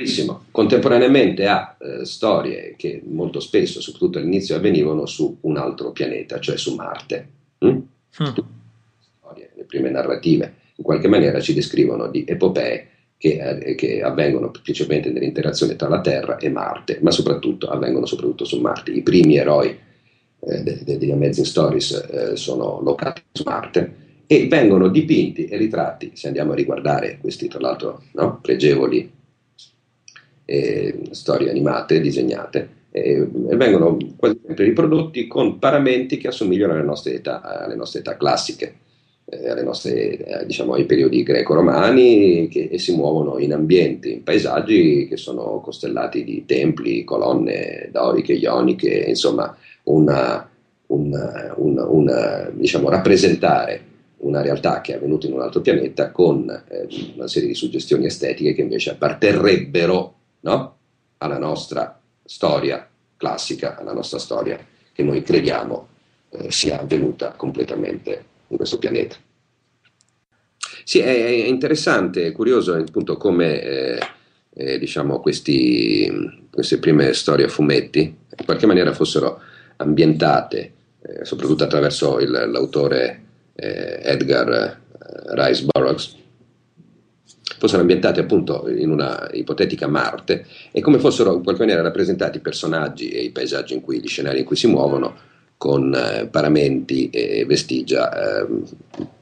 [0.00, 0.44] Bravissimo.
[0.50, 6.56] Contemporaneamente ha eh, storie che molto spesso, soprattutto all'inizio, avvenivano su un altro pianeta, cioè
[6.56, 7.28] su Marte.
[7.64, 7.68] Mm?
[7.68, 8.34] Mm.
[9.70, 15.76] Prime narrative, in qualche maniera ci descrivono di epopee che, eh, che, avvengono principalmente nell'interazione
[15.76, 18.90] tra la Terra e Marte, ma soprattutto avvengono soprattutto su Marte.
[18.90, 19.68] I primi eroi
[20.40, 23.94] eh, degli Amazing Stories eh, sono locati su Marte
[24.26, 29.10] e vengono dipinti e ritratti, se andiamo a riguardare questi tra l'altro no, pregevoli
[30.44, 37.14] eh, storie animate, disegnate, e vengono quasi sempre riprodotti con paramenti che assomigliano alle nostre
[37.14, 38.74] età, alle nostre età classiche,
[39.30, 44.22] eh, alle nostre, eh, diciamo, ai periodi greco-romani che, e si muovono in ambienti, in
[44.24, 50.48] paesaggi che sono costellati di templi, colonne doriche, ioniche, insomma una,
[50.86, 53.88] una, una, una diciamo, rappresentare
[54.18, 58.06] una realtà che è avvenuta in un altro pianeta con eh, una serie di suggestioni
[58.06, 60.76] estetiche che invece apparterrebbero no?
[61.18, 64.58] alla nostra storia classica, alla nostra storia
[64.92, 65.86] che noi crediamo
[66.30, 69.16] eh, sia avvenuta completamente in questo pianeta.
[70.84, 73.98] Sì, è, interessante, è curioso appunto come eh,
[74.54, 79.40] eh, diciamo questi, queste prime storie a fumetti in qualche maniera fossero
[79.76, 83.22] ambientate, eh, soprattutto attraverso il, l'autore
[83.54, 84.78] eh, Edgar eh,
[85.34, 86.16] Rice Burroughs,
[87.58, 92.40] fossero ambientate appunto in una ipotetica Marte e come fossero in qualche maniera rappresentati i
[92.40, 95.28] personaggi e i paesaggi in cui, gli scenari in cui si muovono
[95.60, 98.46] con eh, paramenti e vestigia eh,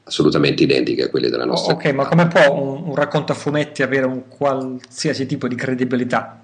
[0.05, 1.73] assolutamente identiche a quelli della nostra.
[1.73, 6.39] ok, ma come può un, un racconto a fumetti avere un qualsiasi tipo di credibilità?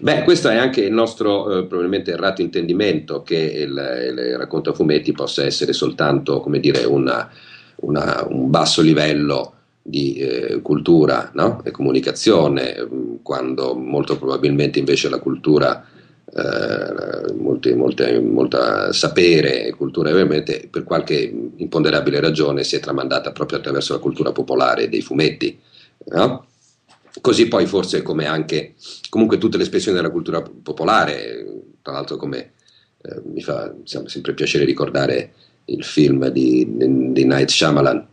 [0.00, 4.74] Beh, questo è anche il nostro eh, probabilmente errato intendimento che il, il, racconto a
[4.74, 7.26] fumetti possa essere soltanto, come dire, una,
[7.76, 11.62] una, un basso livello di eh, cultura no?
[11.64, 15.82] e comunicazione, mm, quando molto probabilmente invece la cultura,
[16.36, 21.14] eh, molte, molte, molta sapere e cultura ovviamente per qualche
[21.56, 25.56] imponderabile ragione si è tramandata proprio attraverso la cultura popolare dei fumetti.
[26.06, 26.46] No?
[27.20, 28.74] Così poi forse come anche
[29.08, 31.46] comunque tutte le espressioni della cultura popolare,
[31.80, 32.50] tra l'altro come
[33.00, 35.34] eh, mi fa sempre piacere ricordare
[35.66, 38.08] il film di, di, di Night Shyamalan,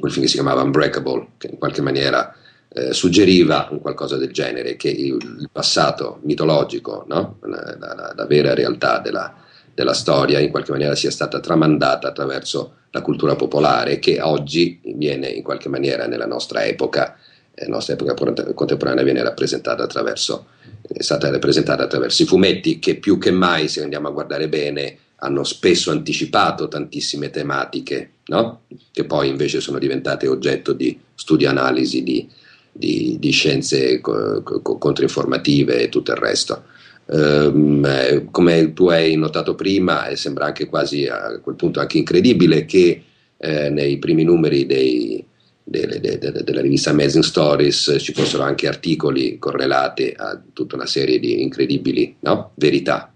[0.00, 2.34] quel film che si chiamava Unbreakable, che in qualche maniera
[2.74, 7.38] eh, suggeriva un qualcosa del genere, che il, il passato mitologico, no?
[7.42, 9.32] la, la, la, vera realtà della,
[9.72, 15.28] della, storia in qualche maniera sia stata tramandata attraverso la cultura popolare che oggi viene
[15.28, 17.16] in qualche maniera nella nostra epoca,
[17.54, 18.14] eh, nostra epoca
[18.54, 20.46] contemporanea viene rappresentata attraverso,
[20.82, 24.98] è stata rappresentata attraverso i fumetti che più che mai, se andiamo a guardare bene,
[25.18, 28.62] hanno spesso anticipato tantissime tematiche, no?
[28.90, 32.28] che poi invece sono diventate oggetto di studi analisi di,
[32.76, 36.64] di, di scienze co- co- controinformative e tutto il resto.
[37.06, 42.64] Um, come tu hai notato prima, e sembra anche quasi a quel punto anche incredibile
[42.64, 43.02] che
[43.36, 45.24] eh, nei primi numeri dei,
[45.62, 50.86] de, de, de, della rivista Amazing Stories ci fossero anche articoli correlati a tutta una
[50.86, 52.52] serie di incredibili no?
[52.54, 53.12] verità.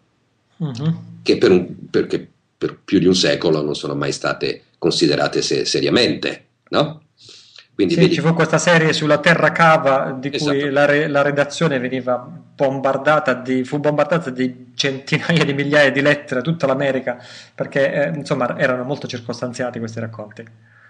[0.63, 5.43] Mm-hmm che per, un, perché per più di un secolo non sono mai state considerate
[5.43, 7.03] se, seriamente, no?
[7.79, 8.15] Quindi sì, vedi...
[8.15, 10.51] ci fu questa serie sulla terra cava di esatto.
[10.51, 16.01] cui la, re, la, redazione veniva bombardata di, fu bombardata di centinaia di migliaia di
[16.01, 20.45] lettere a tutta l'America perché eh, insomma erano molto circostanziati questi racconti.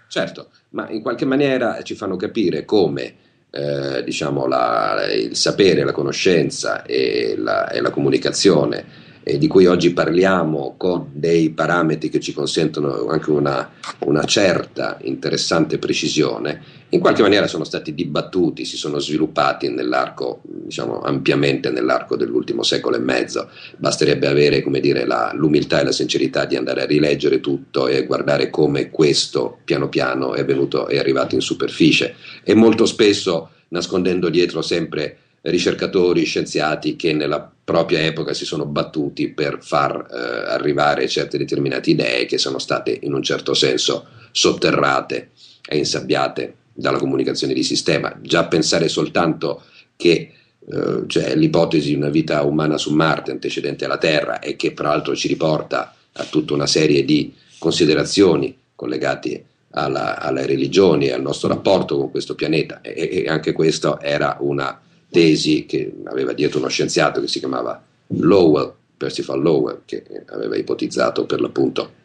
[0.07, 3.13] Certo, ma in qualche maniera ci fanno capire come
[3.51, 8.83] eh, diciamo la, il sapere, la conoscenza e la, e la comunicazione
[9.29, 13.69] eh, di cui oggi parliamo con dei parametri che ci consentono anche una,
[13.99, 21.01] una, certa interessante precisione, in qualche maniera sono stati dibattuti, si sono sviluppati nell'arco, diciamo
[21.01, 23.49] ampiamente nell'arco dell'ultimo secolo e mezzo.
[23.77, 28.49] Basterebbe avere dire, la, l'umiltà e la sincerità di andare a rileggere tutto e guardare
[28.49, 34.63] come questo piano piano è venuto è arrivato in superficie e molto spesso nascondendo dietro
[34.63, 41.37] sempre ricercatori, scienziati che nella propria epoca si sono battuti per far eh, arrivare certe
[41.37, 45.29] determinate idee che sono state in un certo senso sotterrate
[45.67, 48.17] e insabbiate dalla comunicazione di sistema.
[48.21, 49.63] Già pensare soltanto
[49.95, 50.31] che
[50.71, 55.15] eh, cioè l'ipotesi di una vita umana su Marte antecedente alla Terra e che peraltro
[55.15, 61.49] ci riporta a tutta una serie di considerazioni collegate alla, alle religioni e al nostro
[61.49, 64.79] rapporto con questo pianeta e, e anche questa era una
[65.09, 71.25] tesi che aveva dietro uno scienziato che si chiamava Lowell, Percival Lowell, che aveva ipotizzato
[71.25, 71.97] per l'appunto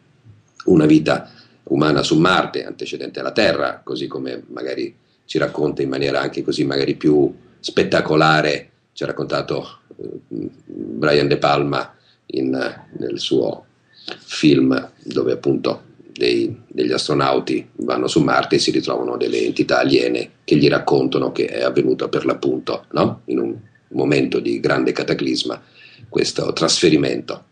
[0.65, 1.31] una vita
[1.63, 4.95] umana su Marte antecedente alla Terra, così come magari
[5.25, 11.37] ci racconta in maniera anche così magari più spettacolare, ci ha raccontato eh, Brian De
[11.37, 11.93] Palma
[12.27, 12.51] in,
[12.97, 13.65] nel suo
[14.19, 15.81] film dove appunto
[16.17, 21.31] dei, degli astronauti vanno su Marte e si ritrovano delle entità aliene che gli raccontano
[21.31, 23.21] che è avvenuto per l'appunto no?
[23.25, 23.55] in un
[23.89, 25.61] momento di grande cataclisma
[26.07, 27.43] questo trasferimento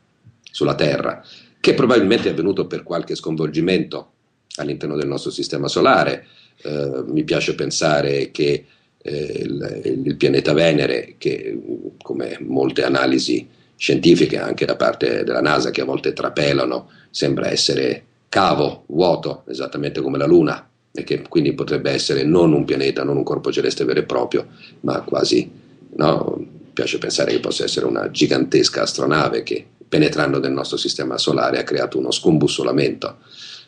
[0.49, 1.23] sulla Terra
[1.59, 4.11] che probabilmente è avvenuto per qualche sconvolgimento
[4.55, 6.25] all'interno del nostro sistema solare.
[6.61, 8.65] Eh, mi piace pensare che
[9.01, 11.57] eh, il, il, pianeta Venere, che
[12.01, 13.47] come molte analisi
[13.77, 18.03] scientifiche anche da parte della NASA che a volte trapelano, sembra essere
[18.33, 23.17] cavo, vuoto, esattamente come la Luna, e che quindi potrebbe essere non un pianeta, non
[23.17, 24.47] un corpo celeste vero e proprio,
[24.79, 25.51] ma quasi,
[25.97, 26.43] no?
[26.73, 31.63] Piace pensare che possa essere una gigantesca astronave che penetrando nel nostro sistema solare ha
[31.63, 33.17] creato uno scombussolamento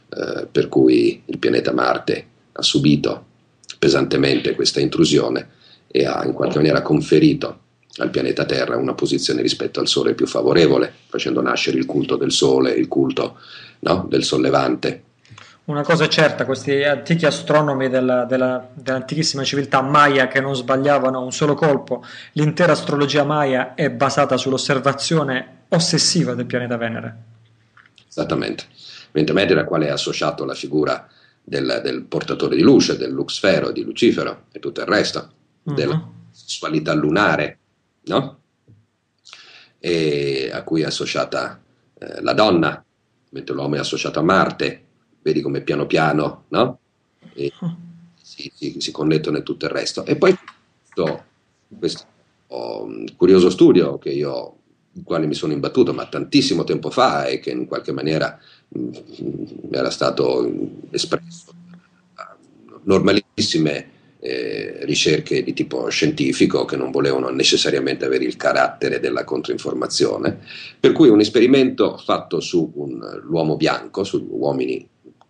[0.10, 3.26] eh, per cui il pianeta Marte ha subito
[3.78, 5.48] pesantemente questa intrusione
[5.86, 7.60] e ha in qualche maniera conferito
[7.98, 12.32] al pianeta Terra una posizione rispetto al Sole più favorevole, facendo nascere il culto del
[12.32, 13.40] Sole, il culto
[13.80, 15.04] no, del sollevante.
[15.66, 21.20] Una cosa è certa, questi antichi astronomi della, della, dell'antichissima civiltà Maya che non sbagliavano
[21.24, 27.16] un solo colpo, l'intera astrologia Maya è basata sull'osservazione ossessiva del pianeta Venere.
[28.08, 28.66] Esattamente,
[29.08, 31.08] evidentemente alla quale è associato la figura
[31.42, 35.32] del, del, portatore di luce, del luxfero, di Lucifero e tutto il resto,
[35.64, 35.74] uh-huh.
[35.74, 37.58] della sessualità lunare,
[38.06, 38.40] no?
[39.80, 41.62] E a cui è associata
[42.00, 42.84] eh, la donna,
[43.30, 44.84] mentre l'uomo è associato a Marte,
[45.22, 46.80] vedi come piano piano, no?
[48.26, 50.04] Si, si, si connettono e tutto il resto.
[50.04, 50.36] E poi
[50.82, 51.24] questo,
[51.78, 52.06] questo
[52.48, 54.58] oh, curioso studio che io,
[54.94, 58.38] in quale mi sono imbattuto, ma tantissimo tempo fa e che in qualche maniera
[58.70, 58.80] mh,
[59.22, 60.52] mm, era stato
[60.90, 61.54] espresso
[62.86, 63.92] normalissime
[64.26, 70.40] eh, ricerche di tipo scientifico che non volevano necessariamente avere il carattere della controinformazione,
[70.80, 74.88] per cui un esperimento fatto su un, l'uomo bianco, su uomini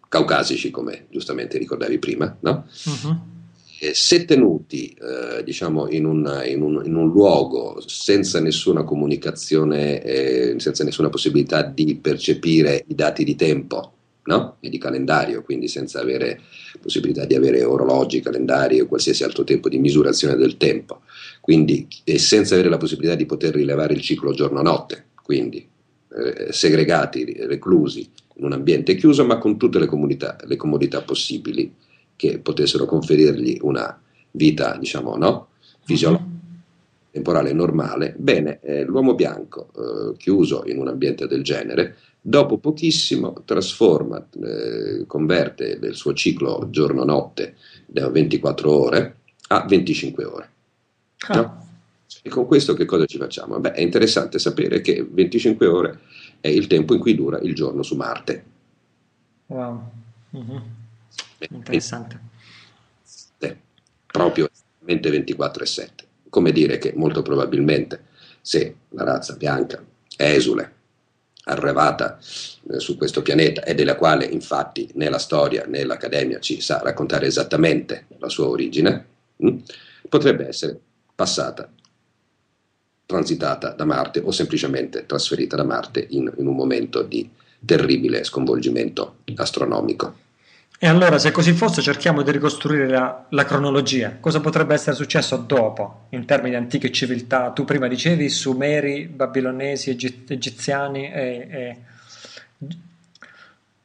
[0.08, 2.66] caucasici, come giustamente ricordavi prima, no?
[2.86, 3.18] uh-huh.
[3.92, 10.56] se tenuti eh, diciamo in un, in, un, in un, luogo senza nessuna comunicazione, eh,
[10.58, 13.95] senza nessuna possibilità di percepire i dati di tempo
[14.26, 14.58] no?
[14.60, 16.42] e di calendario, quindi senza avere
[16.82, 21.02] possibilità di avere orologi, calendari o qualsiasi altro tipo di misurazione del tempo,
[21.42, 25.68] quindi e senza avere la possibilità di poter rilevare il ciclo giorno-notte, quindi
[26.16, 31.74] eh, segregati, reclusi in un ambiente chiuso, ma con tutte le, comunità, le comodità possibili
[32.16, 34.00] che potessero conferirgli una
[34.32, 35.50] vita, diciamo, no?
[35.84, 36.34] fisiologica,
[37.12, 38.14] temporale normale.
[38.18, 41.96] Bene, eh, l'uomo bianco, eh, chiuso in un ambiente del genere,
[42.28, 47.56] dopo pochissimo trasforma, eh, converte il suo ciclo giorno-notte
[47.86, 49.18] da 24 ore
[49.50, 50.50] a 25 ore.
[51.28, 51.36] Ah.
[51.36, 51.68] No?
[52.24, 53.60] E con questo che cosa ci facciamo?
[53.60, 56.00] Beh, è interessante sapere che 25 ore
[56.40, 58.46] è il tempo in cui dura il giorno su Marte.
[59.46, 59.92] Wow,
[60.32, 60.62] uh-huh.
[61.52, 62.20] interessante.
[63.38, 63.56] Eh,
[64.08, 64.50] proprio
[64.80, 66.04] 24 e 7.
[66.30, 68.06] Come dire che molto probabilmente
[68.42, 69.84] se la razza bianca
[70.18, 70.75] esule,
[71.46, 72.18] arrivata
[72.70, 76.80] eh, su questo pianeta e della quale infatti né la storia né l'Accademia ci sa
[76.82, 79.06] raccontare esattamente la sua origine,
[79.38, 79.64] mh, hm,
[80.10, 80.80] potrebbe essere
[81.14, 81.70] passata
[83.06, 87.30] transitata da Marte o semplicemente trasferita da Marte in, in un momento di
[87.64, 90.24] terribile sconvolgimento astronomico.
[90.78, 94.18] E allora, se così fosse, cerchiamo di ricostruire la, la, cronologia.
[94.20, 97.52] Cosa potrebbe essere successo dopo, in termini di antiche civiltà?
[97.52, 101.78] Tu prima dicevi Sumeri, Babilonesi, Egi- Egiziani e, e...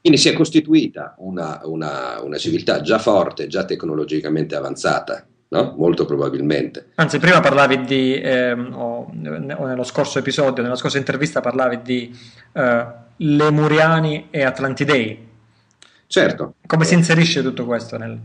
[0.00, 5.74] Quindi si è costituita una, una, una civiltà già forte, già tecnologicamente avanzata, no?
[5.76, 6.88] molto probabilmente.
[6.96, 9.12] Anzi, prima parlavi di, ehm, o,
[9.58, 12.18] o, nello scorso episodio, nella scorsa intervista parlavi di
[12.52, 12.86] eh,
[13.16, 15.28] Lemuriani e Atlantidei.
[16.10, 16.54] Certo.
[16.66, 18.18] Come si inserisce tutto questo nel...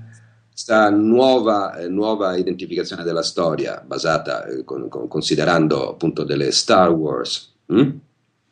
[0.49, 6.89] questa nuova, eh, nuova, identificazione della storia basata, eh, con, con, considerando appunto delle Star
[6.89, 7.89] Wars hm?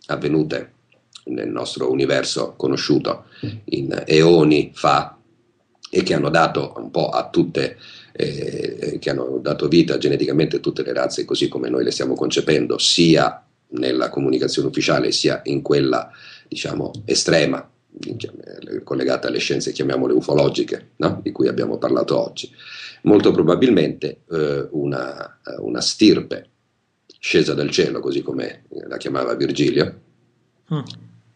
[0.05, 0.73] avvenute
[1.25, 3.25] nel nostro universo conosciuto
[3.65, 5.17] in eoni fa
[5.89, 7.79] e che hanno dato un po' a tutte,
[8.11, 12.13] eh, che hanno dato vita geneticamente a tutte le razze così come noi le stiamo
[12.13, 16.11] concependo, sia nella comunicazione ufficiale sia in quella
[16.47, 17.67] diciamo estrema
[18.83, 21.19] collegata alle scienze, chiamiamole ufologiche, no?
[21.21, 22.51] di cui abbiamo parlato oggi.
[23.03, 26.49] Molto probabilmente eh, una, una, stirpe
[27.19, 29.99] scesa dal cielo, così come la chiamava Virgilio,
[30.73, 30.79] mm.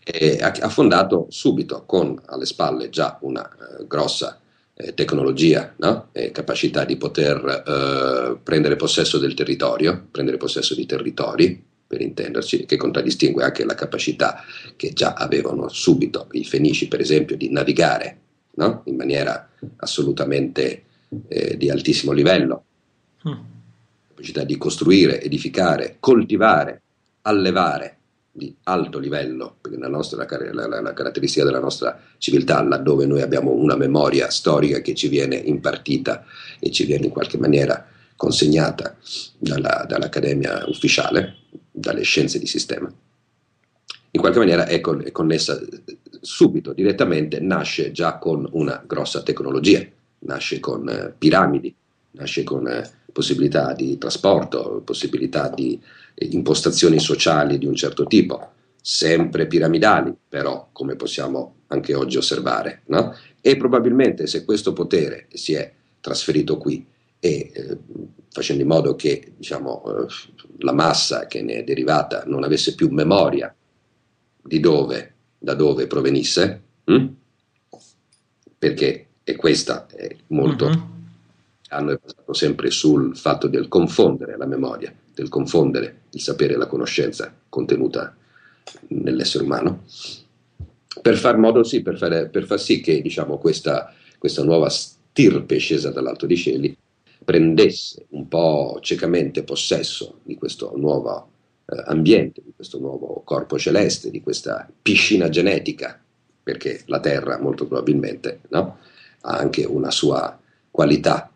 [0.03, 4.39] e ha, ha, fondato subito con alle spalle già una eh, grossa
[4.73, 6.09] eh, tecnologia no?
[6.11, 12.65] e capacità di poter eh, prendere possesso del territorio, prendere possesso di territori, per intenderci,
[12.65, 14.43] che contraddistingue anche la capacità
[14.75, 18.19] che già avevano subito i fenici, per esempio, di navigare
[18.55, 18.81] no?
[18.85, 20.83] in maniera assolutamente
[21.29, 22.63] eh, di altissimo livello,
[23.27, 23.33] mm.
[24.09, 26.81] capacità di costruire, edificare, coltivare,
[27.21, 27.97] allevare
[28.37, 33.21] di alto livello, perché la, nostra, la, la, la, caratteristica della nostra civiltà, laddove noi
[33.21, 36.23] abbiamo una memoria storica che ci viene impartita
[36.59, 38.95] e ci viene in qualche maniera consegnata
[39.37, 41.35] dalla, dall'Accademia ufficiale,
[41.77, 42.91] dalle scienze di sistema,
[44.11, 45.59] in qualche maniera è, con, è connessa
[46.21, 49.85] subito, direttamente, nasce già con una grossa tecnologia,
[50.19, 51.73] nasce con eh, piramidi,
[52.11, 55.79] nasce con eh, possibilità di trasporto, possibilità di
[56.15, 62.81] eh, impostazioni sociali di un certo tipo, sempre piramidali, però come possiamo anche oggi osservare,
[62.85, 63.15] no?
[63.41, 66.85] e probabilmente se questo potere si è trasferito qui
[67.19, 67.77] e eh,
[68.29, 70.05] facendo in modo che diciamo, eh,
[70.59, 73.53] la massa che ne è derivata non avesse più memoria
[74.41, 77.07] di dove, da dove provenisse, hm?
[78.57, 80.81] perché e questa è molto, mm-hmm.
[81.69, 86.67] hanno basato sempre sul fatto del confondere la memoria, del confondere il sapere e la
[86.67, 88.15] conoscenza contenuta
[88.89, 89.83] nell'essere umano,
[91.01, 95.57] per far modo sì, per, fare, per far sì che diciamo, questa, questa nuova stirpe
[95.57, 96.77] scesa dall'alto di cieli
[97.23, 101.31] prendesse un po' ciecamente possesso di questo nuovo
[101.65, 106.01] eh, ambiente, di questo nuovo corpo celeste, di questa piscina genetica,
[106.41, 108.77] perché la Terra molto probabilmente no,
[109.21, 110.39] ha anche una sua
[110.71, 111.31] qualità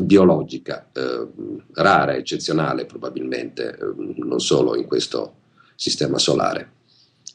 [0.00, 1.26] biologica eh,
[1.72, 5.34] rara, eccezionale probabilmente, eh, non solo in questo
[5.74, 6.72] sistema solare,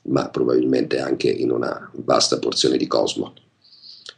[0.04, 3.34] ma probabilmente anche in una vasta porzione di cosmo.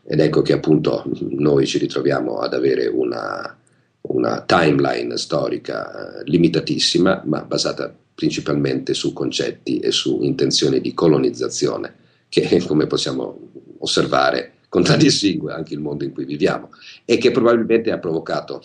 [0.07, 3.57] Ed ecco che appunto noi ci ritroviamo ad avere una,
[4.01, 11.95] una timeline storica eh, limitatissima, ma basata principalmente su concetti e su intenzioni di colonizzazione,
[12.29, 16.69] che come possiamo osservare contraddistingue anche il mondo in cui viviamo
[17.03, 18.61] e che probabilmente ha provocato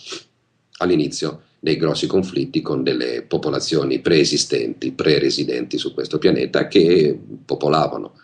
[0.78, 8.14] all'inizio dei grossi conflitti con delle popolazioni preesistenti, pre-residenti su questo pianeta che popolavano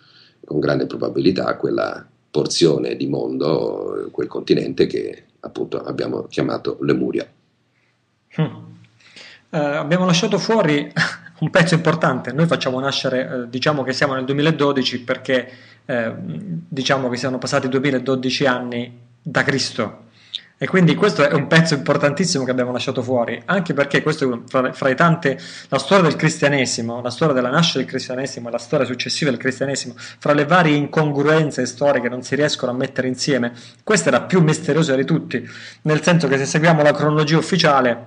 [0.45, 7.27] con grande probabilità quella porzione di mondo, quel continente che appunto abbiamo chiamato Lemuria.
[8.39, 8.45] Hmm.
[9.49, 10.93] Eh, abbiamo lasciato fuori
[11.41, 15.51] un pezzo importante, noi facciamo nascere, eh, diciamo che siamo nel 2012 perché
[15.87, 20.06] eh, diciamo che siano passati 2012 anni da Cristo,
[20.59, 24.73] e quindi questo è un pezzo importantissimo che abbiamo lasciato fuori, anche perché questo fra,
[24.73, 25.39] fra, le tante,
[25.69, 29.39] la storia del cristianesimo, la storia della nascita del cristianesimo e la storia successiva del
[29.39, 33.53] cristianesimo, fra le varie incongruenze storiche che non si riescono a mettere insieme,
[33.85, 35.47] questa è la più misteriosa di tutti,
[35.83, 38.07] nel senso che se seguiamo la cronologia ufficiale,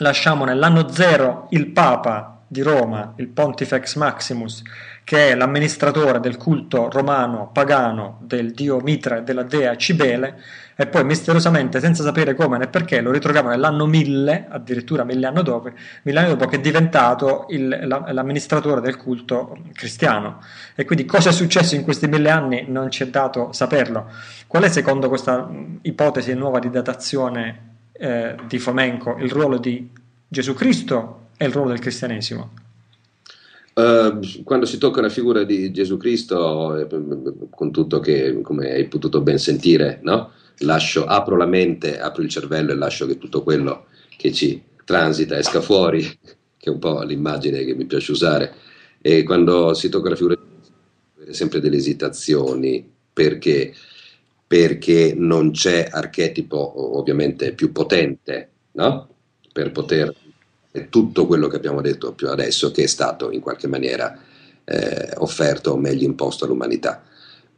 [0.00, 4.62] lasciamo nell'anno zero il Papa di Roma, il Pontifex Maximus,
[5.04, 10.42] che è l'amministratore del culto romano pagano del dio Mitra e della dea Cibele,
[10.80, 15.42] e poi misteriosamente, senza sapere come né perché, lo ritroviamo nell'anno 1000, addirittura mille anni
[15.42, 15.70] dopo,
[16.04, 20.40] mille anni dopo che è diventato il, l'amministratore del culto cristiano.
[20.74, 24.10] E quindi cosa è successo in questi mille anni non ci è dato saperlo.
[24.46, 25.50] Qual è secondo questa
[25.82, 29.86] ipotesi nuova di datazione eh, di Fomenko il ruolo di
[30.26, 32.52] Gesù Cristo e il ruolo del cristianesimo?
[33.74, 36.86] Uh, quando si tocca la figura di Gesù Cristo, eh,
[37.50, 40.38] con tutto che, come hai potuto ben sentire, no?
[40.60, 43.86] Lascio, apro la mente, apro il cervello e lascio che tutto quello
[44.16, 46.02] che ci transita esca fuori,
[46.56, 48.54] che è un po' l'immagine che mi piace usare.
[49.00, 53.74] E quando si tocca la figura di sempre delle esitazioni, perché,
[54.46, 59.08] perché non c'è archetipo ovviamente più potente no?
[59.52, 60.14] per poter
[60.88, 64.18] tutto quello che abbiamo detto più adesso, che è stato in qualche maniera
[64.64, 67.02] eh, offerto o meglio imposto all'umanità.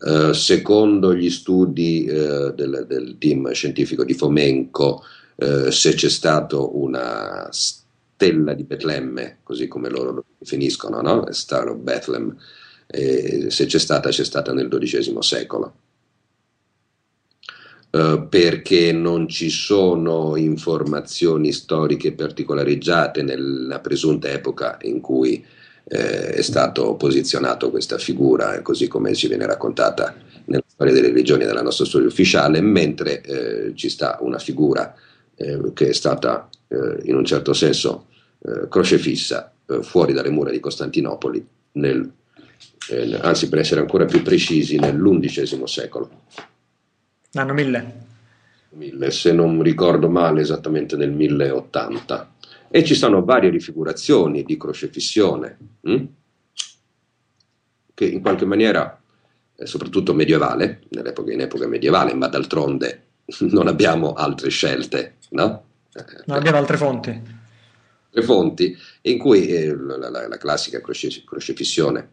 [0.04, 5.04] Uh, secondo gli studi uh, del, del, team scientifico di Fomenco,
[5.36, 11.30] uh, se c'è stata una stella di Betlemme, così come loro lo definiscono, no?
[11.30, 12.36] Star of Bethlehem,
[12.88, 15.74] se c'è stata, c'è stata nel XII secolo.
[17.90, 25.44] perché non ci sono informazioni storiche particolarizzate nella presunta epoca in cui
[25.84, 30.14] eh, è stato posizionato questa figura, eh, così come ci viene raccontata
[30.46, 34.94] nella storia delle religioni della nostra storia ufficiale, mentre eh, ci sta una figura
[35.34, 38.06] eh, che è stata eh, in un certo senso
[38.40, 39.52] eh, crocefissa
[39.82, 42.12] fuori dalle mura di Costantinopoli, nel,
[43.20, 46.10] anzi per essere ancora più precisi, nell'undicesimo secolo.
[47.30, 47.94] L'anno 1000?
[48.70, 52.31] 1000, se non ricordo male, esattamente nel 1080
[52.74, 56.04] e ci sono varie rifigurazioni di crocefissione hm?
[57.92, 58.98] che in qualche maniera,
[59.54, 63.08] eh, soprattutto medievale, nell'epoca, in epoca medievale, ma d'altronde
[63.50, 65.64] non abbiamo altre scelte, no?
[66.24, 67.22] Non abbiamo altre fonti.
[68.08, 72.10] Le fonti in cui eh, la, la, la, classica croce, crocefissione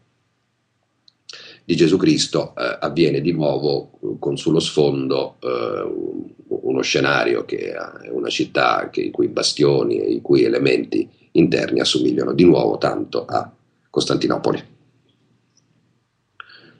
[1.70, 8.10] di Gesù Cristo eh, avviene di nuovo con sullo sfondo eh, uno scenario che è
[8.10, 13.24] una città che, i cui bastioni e i cui elementi interni assomigliano di nuovo tanto
[13.24, 13.48] a
[13.88, 14.60] Costantinopoli.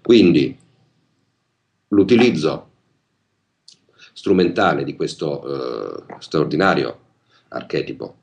[0.03, 0.59] Quindi
[1.87, 2.71] l'utilizzo
[4.13, 6.99] strumentale di questo eh, straordinario
[7.47, 8.17] archetipo,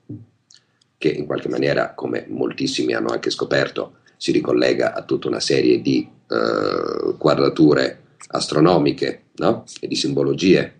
[0.97, 5.81] che in qualche maniera, come moltissimi hanno anche scoperto, si ricollega a tutta una serie
[5.81, 9.63] di eh, quadrature astronomiche no?
[9.79, 10.73] e di simbologie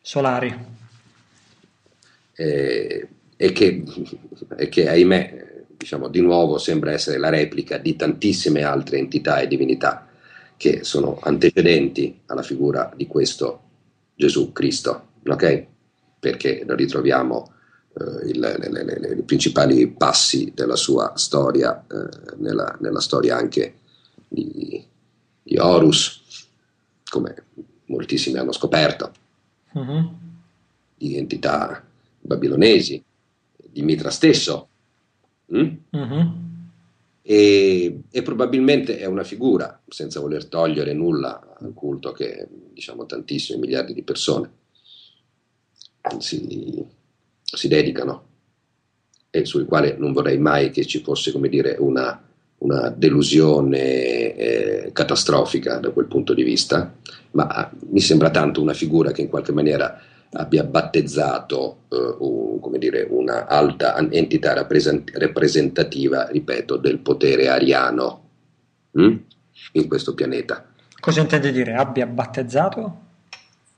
[0.00, 0.74] solari.
[2.34, 3.82] Eh, e, che,
[4.56, 9.48] e, che, ahimè, diciamo, di nuovo sembra essere la replica di tantissime altre entità e
[9.48, 10.08] divinità
[10.56, 13.62] che sono antecedenti alla figura di questo
[14.14, 15.66] Gesù Cristo, ok?
[16.18, 17.52] Perché ritroviamo
[17.98, 23.74] eh, i principali passi della sua storia, eh, nella, nella, storia anche
[24.42, 24.84] di,
[25.42, 26.48] di Horus,
[27.08, 27.44] come
[27.86, 29.12] moltissimi hanno scoperto
[29.72, 30.10] uh-huh.
[30.96, 31.84] di entità
[32.20, 33.02] babilonesi,
[33.56, 34.68] di Mitra stesso.
[35.54, 35.72] Mm?
[35.90, 36.44] Uh-huh.
[37.22, 43.58] E, e, probabilmente è una figura, senza voler togliere nulla al culto che diciamo tantissimi
[43.58, 44.50] miliardi di persone
[46.18, 46.84] si,
[47.42, 48.24] si dedicano
[49.30, 52.25] e sul quale non vorrei mai che ci fosse come dire una,
[52.58, 56.92] una delusione eh, catastrofica da quel punto di vista,
[57.32, 60.00] ma mi sembra tanto una figura che in qualche maniera
[60.32, 68.28] abbia battezzato eh, un, dire, una alta entità rappresentativa, ripeto, del potere ariano
[68.92, 69.16] hm?
[69.72, 70.66] in questo pianeta.
[71.00, 71.74] Cosa intende dire?
[71.74, 73.04] Abbia battezzato?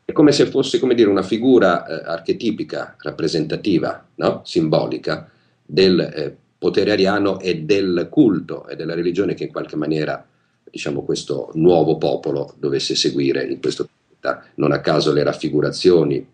[0.05, 4.41] È come se fosse come dire, una figura eh, archetipica, rappresentativa, no?
[4.45, 5.31] simbolica
[5.65, 10.27] del eh, potere ariano e del culto e della religione che in qualche maniera
[10.71, 13.89] diciamo, questo nuovo popolo dovesse seguire in questo
[14.21, 14.51] pianeta.
[14.57, 16.27] Non a caso le raffigurazioni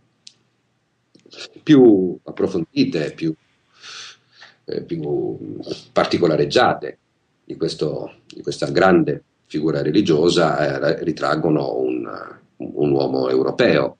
[1.62, 3.34] più approfondite, più,
[4.64, 5.38] eh, più
[5.92, 6.98] particolareggiate
[7.44, 12.08] di, questo, di, questa grande figura religiosa eh, ritraggono un,
[12.56, 13.96] un uomo europeo,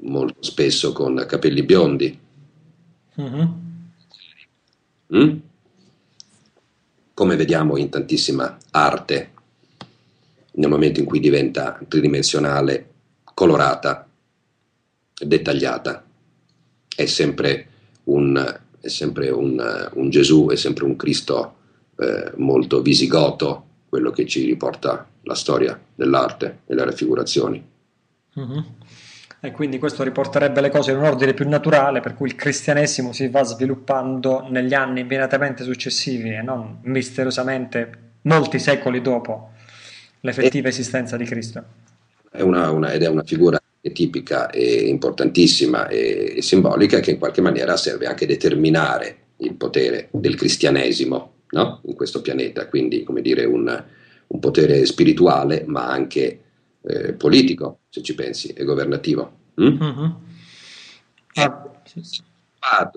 [0.00, 2.18] molto spesso con capelli biondi.
[3.20, 3.68] Mm-hmm.
[5.14, 5.36] Mm?
[7.14, 9.30] Come vediamo in tantissima arte,
[10.52, 12.88] nel momento in cui diventa tridimensionale,
[13.34, 14.08] colorata,
[15.22, 16.04] dettagliata,
[16.94, 17.68] è sempre
[18.04, 21.56] un, è sempre un, un Gesù, è sempre un Cristo
[21.98, 27.68] eh, molto visigoto, quello che ci riporta la storia dell'arte e le raffigurazioni.
[28.38, 28.60] Mm-hmm.
[29.42, 33.12] E quindi questo riporterebbe le cose in un ordine più naturale, per cui il cristianesimo
[33.12, 37.90] si va sviluppando negli anni immediatamente successivi e non misteriosamente
[38.22, 39.52] molti secoli dopo
[40.20, 41.64] l'effettiva e esistenza di Cristo.
[42.30, 47.18] È una, una, ed è una figura tipica e importantissima e, e, simbolica che in
[47.18, 51.80] qualche maniera serve anche a determinare il potere del cristianesimo no?
[51.86, 53.84] in questo pianeta, quindi come dire un,
[54.26, 56.40] un potere spirituale ma anche
[56.82, 59.38] eh, politico, se ci pensi, e governativo.
[59.60, 59.66] Mm?
[59.66, 60.10] Mm-hmm.
[62.62, 62.90] Ah,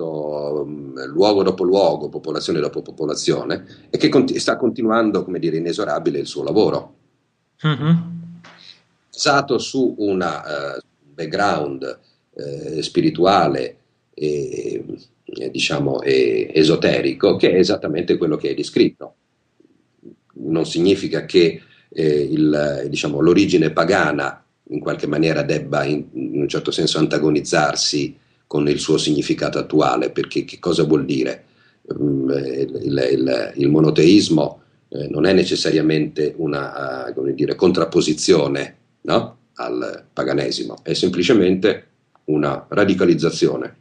[1.07, 6.27] luogo dopo luogo, popolazione dopo popolazione, e che conti- sta continuando, come dire, inesorabile il
[6.27, 6.95] suo lavoro.
[7.65, 7.95] Mm-hmm.
[9.09, 10.79] Basato su un uh,
[11.13, 11.99] background
[12.31, 13.77] uh, spirituale
[14.13, 14.85] e,
[15.23, 19.15] e diciamo e, esoterico che è esattamente quello che hai descritto.
[20.35, 24.42] Non significa che eh, il, diciamo, l'origine pagana
[24.73, 28.17] in qualche maniera debba in, in, un certo senso antagonizzarsi
[28.47, 31.45] con il suo significato attuale, perché che cosa vuol dire?
[31.93, 39.37] Mm, il, il, il monoteismo eh, non è necessariamente una uh, dire, contrapposizione no?
[39.55, 41.87] al paganesimo, è semplicemente
[42.25, 43.75] una radicalizzazione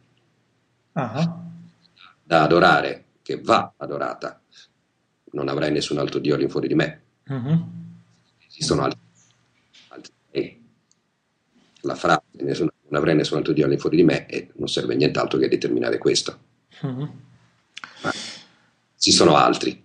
[0.93, 1.33] uh-huh.
[2.23, 4.41] da adorare, che va adorata.
[5.33, 7.01] Non avrai nessun altro Dio all'infuori di me.
[7.29, 7.65] Uh-huh.
[8.49, 9.02] Esistono altri.
[11.83, 15.49] La frase non avrai nessun altro Dio all'infuori di me e non serve nient'altro che
[15.49, 16.39] determinare questo.
[16.81, 18.13] Ma
[18.99, 19.83] ci sono altri.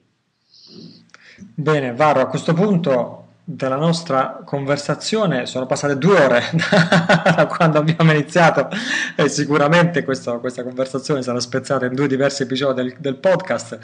[1.54, 6.43] Bene, Varo, a questo punto della nostra conversazione sono passate due ore
[7.34, 8.68] da quando abbiamo iniziato
[9.16, 13.80] e sicuramente questo, questa conversazione sarà spezzata in due diversi episodi del, del podcast.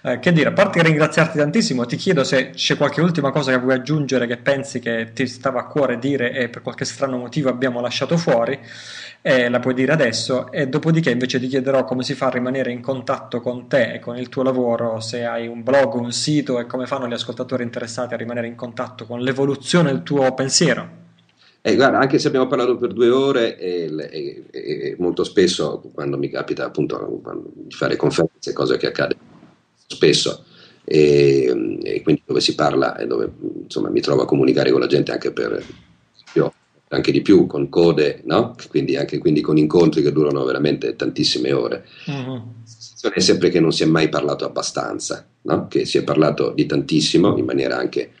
[0.00, 3.58] Eh, che dire, a parte ringraziarti tantissimo, ti chiedo se c'è qualche ultima cosa che
[3.58, 7.50] vuoi aggiungere che pensi che ti stava a cuore dire e per qualche strano motivo
[7.50, 8.58] abbiamo lasciato fuori
[9.24, 12.72] eh, la puoi dire adesso e dopodiché invece ti chiederò come si fa a rimanere
[12.72, 16.58] in contatto con te e con il tuo lavoro, se hai un blog, un sito
[16.58, 21.00] e come fanno gli ascoltatori interessati a rimanere in contatto con l'evoluzione del tuo pensiero.
[21.64, 26.18] Eh, guarda, anche se abbiamo parlato per due ore e, e, e molto spesso quando
[26.18, 27.22] mi capita appunto
[27.54, 29.16] di fare conferenze, cosa che accade
[29.86, 30.44] spesso,
[30.84, 33.30] e, e, quindi dove si parla e dove
[33.62, 35.64] insomma mi trovo a comunicare con la gente anche per
[36.34, 36.52] io
[36.88, 38.54] anche di più con code, no?
[38.68, 41.86] quindi anche quindi con incontri che durano veramente tantissime ore.
[42.06, 42.42] Uh-huh.
[43.12, 45.68] È sempre che non si è mai parlato abbastanza, no?
[45.68, 48.12] che si è parlato di tantissimo in maniera anche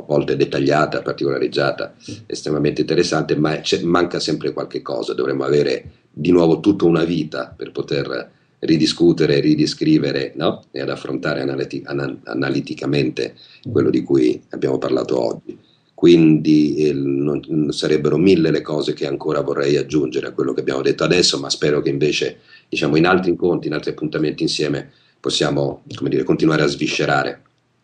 [0.00, 1.94] a volte dettagliata, particolareggiata,
[2.26, 5.14] estremamente interessante, ma manca sempre qualche cosa.
[5.14, 8.30] Dovremmo avere di nuovo tutta una vita per poter
[8.60, 10.64] ridiscutere, ridiscrivere no?
[10.70, 13.34] e ad affrontare analiti- an- analiticamente
[13.70, 15.58] quello di cui abbiamo parlato oggi
[16.00, 20.80] quindi eh, non, sarebbero mille le cose che ancora vorrei aggiungere a quello che abbiamo
[20.80, 22.38] detto adesso, ma spero che invece
[22.70, 27.42] diciamo, in altri incontri, in altri appuntamenti insieme possiamo dire, continuare a sviscerare.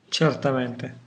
[0.08, 1.05] Certamente.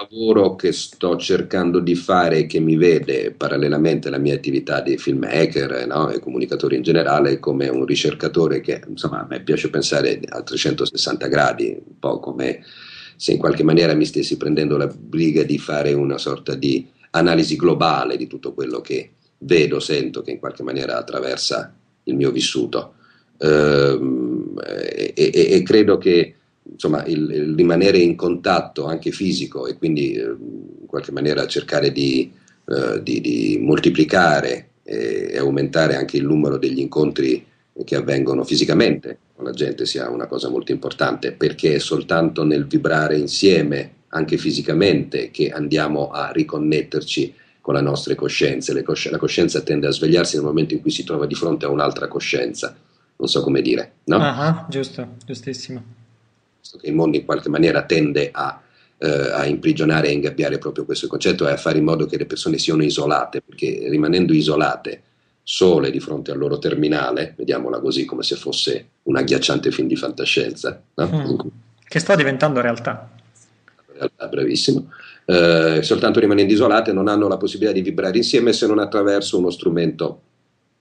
[0.00, 5.86] Lavoro che sto cercando di fare che mi vede parallelamente alla mia attività di filmmaker
[5.88, 6.10] no?
[6.10, 11.26] e comunicatore in generale come un ricercatore che insomma a me piace pensare a 360
[11.26, 12.62] gradi, un po' come
[13.16, 17.56] se in qualche maniera mi stessi prendendo la briga di fare una sorta di analisi
[17.56, 21.74] globale di tutto quello che vedo, sento, che in qualche maniera attraversa
[22.04, 22.94] il mio vissuto.
[23.38, 26.34] Ehm, e, e, e, credo che
[26.72, 31.92] insomma, il, il, rimanere in contatto anche fisico e quindi eh, in qualche maniera cercare
[31.92, 32.30] di,
[32.66, 37.44] eh, di, di moltiplicare e, e aumentare anche il numero degli incontri
[37.84, 42.66] che avvengono fisicamente con la gente sia una cosa molto importante, perché è soltanto nel
[42.66, 48.82] vibrare insieme, anche fisicamente, che andiamo a riconnetterci con le nostre coscienze.
[48.82, 51.70] Cosci- la coscienza tende a svegliarsi nel momento in cui si trova di fronte a
[51.70, 52.76] un'altra coscienza.
[53.16, 54.16] Non so come dire, no?
[54.16, 55.97] Ah, giusto, giustissimo.
[56.76, 58.60] Che il mondo in qualche maniera tende a,
[58.98, 62.26] eh, a imprigionare e ingabbiare proprio questo concetto e a fare in modo che le
[62.26, 65.02] persone siano isolate, perché rimanendo isolate
[65.42, 69.96] sole di fronte al loro terminale, vediamola così come se fosse un agghiacciante film di
[69.96, 70.82] fantascienza.
[70.94, 71.06] No?
[71.06, 71.48] Mm.
[71.84, 73.08] Che sta diventando realtà.
[73.94, 74.90] Realtà, bravissimo.
[75.24, 79.50] Eh, soltanto rimanendo isolate non hanno la possibilità di vibrare insieme se non attraverso uno
[79.50, 80.22] strumento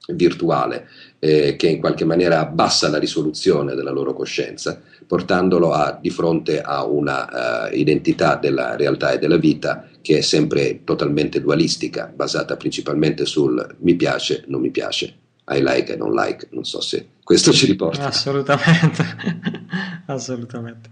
[0.07, 0.87] virtuale
[1.19, 6.61] eh, che in qualche maniera abbassa la risoluzione della loro coscienza, portandolo a, di fronte
[6.61, 12.57] a una uh, identità della realtà e della vita che è sempre totalmente dualistica, basata
[12.57, 15.15] principalmente sul mi piace, non mi piace,
[15.49, 18.07] I like, I don't like, non so se questo ci riporta.
[18.07, 19.03] Assolutamente,
[20.07, 20.89] assolutamente.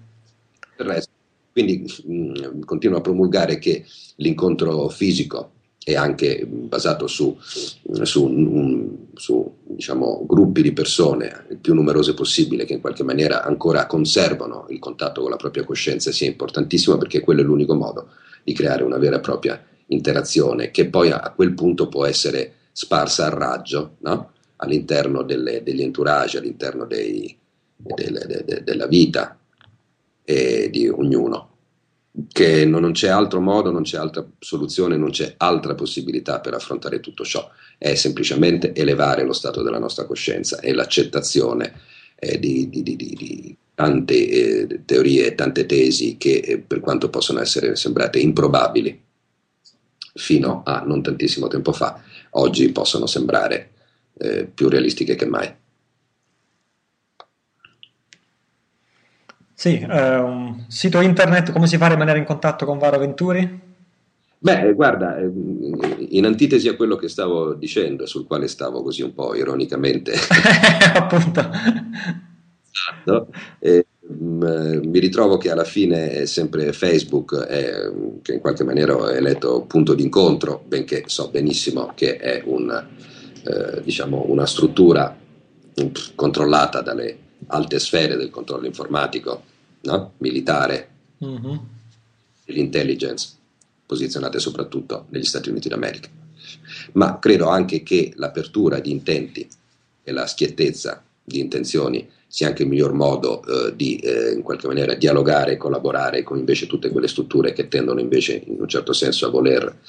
[1.51, 3.85] Quindi mh, mm, continuo a promulgare che
[4.17, 5.51] l'incontro fisico
[5.87, 12.73] e anche basato su, su, su diciamo, gruppi di persone il più numerose possibile che
[12.73, 17.41] in qualche maniera ancora conservano il contatto con la propria coscienza sia importantissimo perché quello
[17.41, 18.07] è l'unico modo
[18.43, 23.27] di creare una vera e propria interazione che poi a, quel punto può essere sparsa
[23.27, 24.31] a raggio no?
[24.55, 27.37] all'interno delle, degli entourage, all'interno dei,
[27.75, 29.37] delle, de, de, della vita
[30.25, 31.54] di ognuno
[32.31, 36.99] che non c'è altro modo, non c'è altra soluzione, non c'è altra possibilità per affrontare
[36.99, 41.73] tutto ciò, è semplicemente elevare lo stato della nostra coscienza e l'accettazione
[42.15, 47.41] eh, di, di, di, di, tante eh, teorie, tante tesi che eh, per quanto possono
[47.41, 49.03] essere sembrate improbabili
[50.13, 52.01] fino a non tantissimo tempo fa,
[52.31, 53.71] oggi possono sembrare
[54.53, 55.53] più realistiche che mai.
[59.57, 63.61] Sì, eh, un sito internet, come si fa a rimanere in contatto con Varo Venturi?
[64.37, 69.13] Beh, guarda, ehm, in antitesi a quello che stavo dicendo, sul quale stavo così un
[69.13, 70.11] po' ironicamente.
[70.93, 71.49] Appunto.
[73.59, 77.91] Eh, mi ritrovo che alla fine è sempre Facebook è,
[78.21, 83.81] che in qualche maniera ho eletto punto d'incontro, benché so benissimo che è un, eh,
[83.81, 85.17] diciamo una struttura
[86.13, 87.17] controllata dalle
[87.47, 89.43] alte sfere del controllo informatico,
[89.81, 90.13] no?
[90.17, 90.89] militare,
[91.23, 91.55] mm-hmm.
[92.45, 93.33] l'intelligence,
[93.85, 96.09] posizionate soprattutto negli Stati Uniti d'America.
[96.93, 99.47] Ma credo anche che l'apertura di intenti
[100.03, 104.67] e la schiettezza di intenzioni sia anche il miglior modo eh, di eh, in qualche
[104.67, 108.93] maniera dialogare e collaborare con invece tutte quelle strutture che tendono invece in un certo
[108.93, 109.79] senso a voler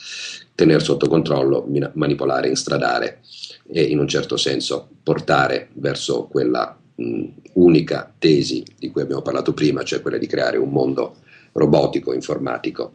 [0.55, 3.21] tenere sotto controllo, manipolare, instradare
[3.67, 7.25] e in un certo senso portare verso quella mh,
[7.55, 11.17] unica tesi di cui abbiamo parlato prima, cioè quella di creare un mondo
[11.53, 12.95] robotico, informatico,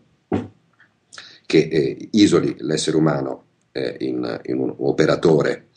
[1.46, 5.68] che eh, isoli l'essere umano eh, in, in, un operatore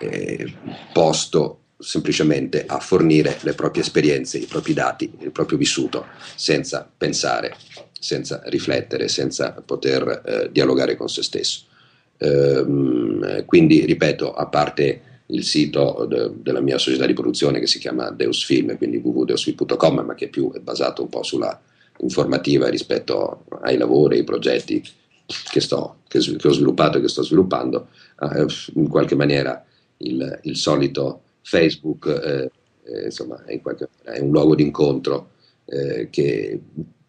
[0.00, 0.52] eh,
[0.92, 7.54] posto semplicemente a fornire le proprie esperienze, i propri dati, il proprio vissuto, senza pensare,
[7.98, 11.64] senza riflettere, senza poter eh, dialogare con se stesso.
[12.18, 17.78] Ehm, quindi, ripeto, a parte il sito de, della mia società di produzione che si
[17.78, 21.58] chiama Deus Film, quindi www.deusfilm.com, ma che più è basato un po' sulla
[21.98, 24.82] informativa rispetto ai lavori, ai progetti
[25.50, 27.88] che, sto, che, che ho sviluppato e che sto sviluppando,
[28.20, 29.64] eh, in qualche maniera
[29.98, 32.50] il, il solito Facebook eh,
[32.84, 35.30] eh, insomma, è, qualche, è, un luogo di incontro
[35.66, 36.60] eh, che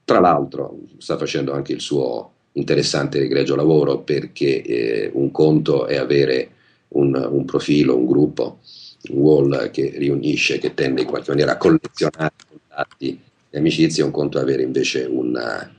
[0.04, 5.88] tra l'altro sta facendo anche il suo interessante e egregio lavoro perché eh, un conto
[5.88, 6.52] è avere
[6.90, 8.60] un, un, profilo, un gruppo,
[9.10, 13.20] un wall che riunisce, che tende in qualche maniera a collezionare contatti
[13.50, 15.70] e amicizie, un conto avere invece una,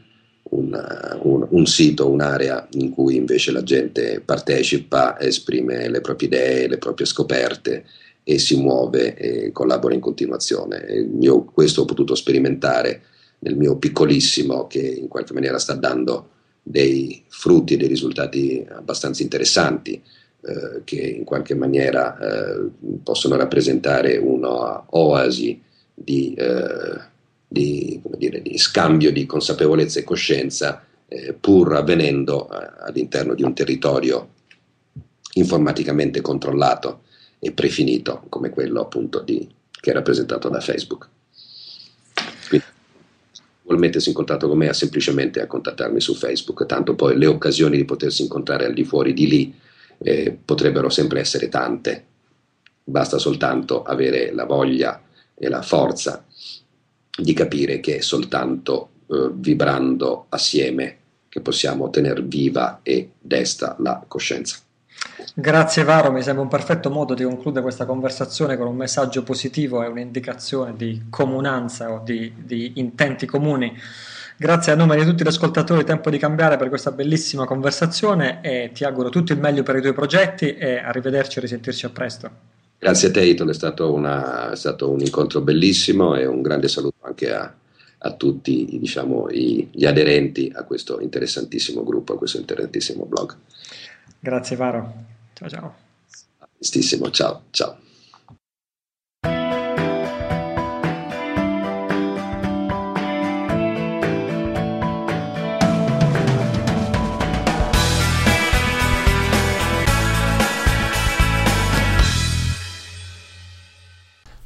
[0.50, 6.68] una, un, un, sito, un'area in cui invece la gente partecipa, esprime le proprie idee,
[6.68, 7.84] le proprie scoperte
[8.22, 11.06] e si muove e collabora in continuazione.
[11.20, 13.02] Io questo ho potuto sperimentare
[13.40, 16.30] nel mio piccolissimo che in qualche maniera sta dando
[16.62, 20.02] dei frutti e dei risultati abbastanza interessanti
[20.46, 22.68] eh, che in qualche maniera eh,
[23.02, 25.60] possono rappresentare un'oasi
[25.92, 27.00] di, eh,
[27.48, 34.28] di, dire, di, scambio di consapevolezza e coscienza eh, pur avvenendo all'interno di un territorio
[35.32, 37.00] informaticamente controllato
[37.40, 39.48] e prefinito come quello appunto di,
[39.80, 41.08] che è rappresentato da Facebook.
[42.48, 42.66] Quindi
[43.64, 47.26] vuol mettersi in contatto con me, ha semplicemente a contattarmi su Facebook, tanto poi le
[47.26, 49.64] occasioni di potersi incontrare al di fuori di lì
[49.98, 52.04] eh, potrebbero sempre essere tante,
[52.84, 55.02] basta soltanto avere la voglia
[55.34, 56.24] e la forza
[57.18, 64.02] di capire che è soltanto eh, vibrando assieme che possiamo tenere viva e desta la
[64.06, 64.58] coscienza.
[65.34, 69.82] Grazie Varo, mi sembra un perfetto modo di concludere questa conversazione con un messaggio positivo
[69.82, 73.76] e un'indicazione di comunanza o di, di intenti comuni.
[74.38, 78.70] Grazie a nome di tutti gli ascoltatori Tempo di Cambiare per questa bellissima conversazione e
[78.74, 82.30] ti auguro tutto il meglio per i tuoi progetti e arrivederci e risentirci a presto.
[82.78, 86.68] Grazie a te Iton, è stato, una, è stato un incontro bellissimo e un grande
[86.68, 87.50] saluto anche a,
[87.96, 93.34] a tutti diciamo, i, gli aderenti a questo interessantissimo gruppo, a questo interessantissimo blog.
[94.20, 94.94] Grazie Varo.
[95.32, 95.74] Ciao ciao.
[96.58, 97.84] Prestissimo, ciao ciao.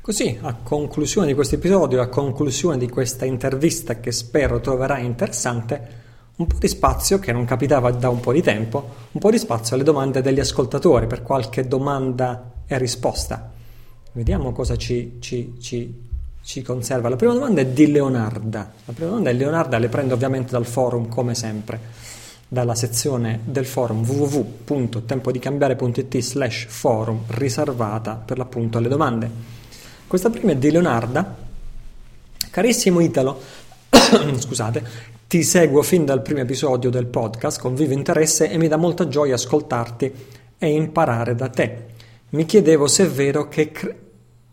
[0.03, 5.99] Così, a conclusione di questo episodio, a conclusione di questa intervista che spero troverai interessante,
[6.37, 9.37] un po' di spazio, che non capitava da un po' di tempo, un po' di
[9.37, 13.53] spazio alle domande degli ascoltatori per qualche domanda e risposta.
[14.13, 15.95] Vediamo cosa ci, ci, ci,
[16.43, 17.11] ci conserva.
[17.11, 18.73] La prima domanda è di Leonarda.
[18.87, 21.79] La prima domanda è Leonarda, le prendo ovviamente dal forum come sempre,
[22.49, 29.59] dalla sezione del forum www.tempodicambiare.it slash forum riservata per l'appunto alle domande.
[30.11, 31.37] Questa prima è di Leonarda.
[32.51, 33.41] Carissimo Italo,
[34.39, 34.85] scusate,
[35.29, 39.07] ti seguo fin dal primo episodio del podcast con vivo interesse e mi dà molta
[39.07, 40.13] gioia ascoltarti
[40.59, 41.87] e imparare da te.
[42.31, 43.99] Mi chiedevo se è vero che cre-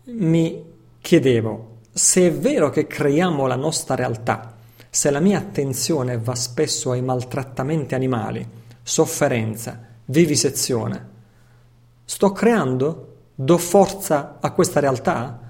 [0.04, 0.62] mi
[1.00, 4.54] chiedevo se è vero che creiamo la nostra realtà,
[4.88, 8.48] se la mia attenzione va spesso ai maltrattamenti animali,
[8.80, 11.08] sofferenza, vivisezione.
[12.04, 13.14] Sto creando?
[13.34, 15.46] Do forza a questa realtà?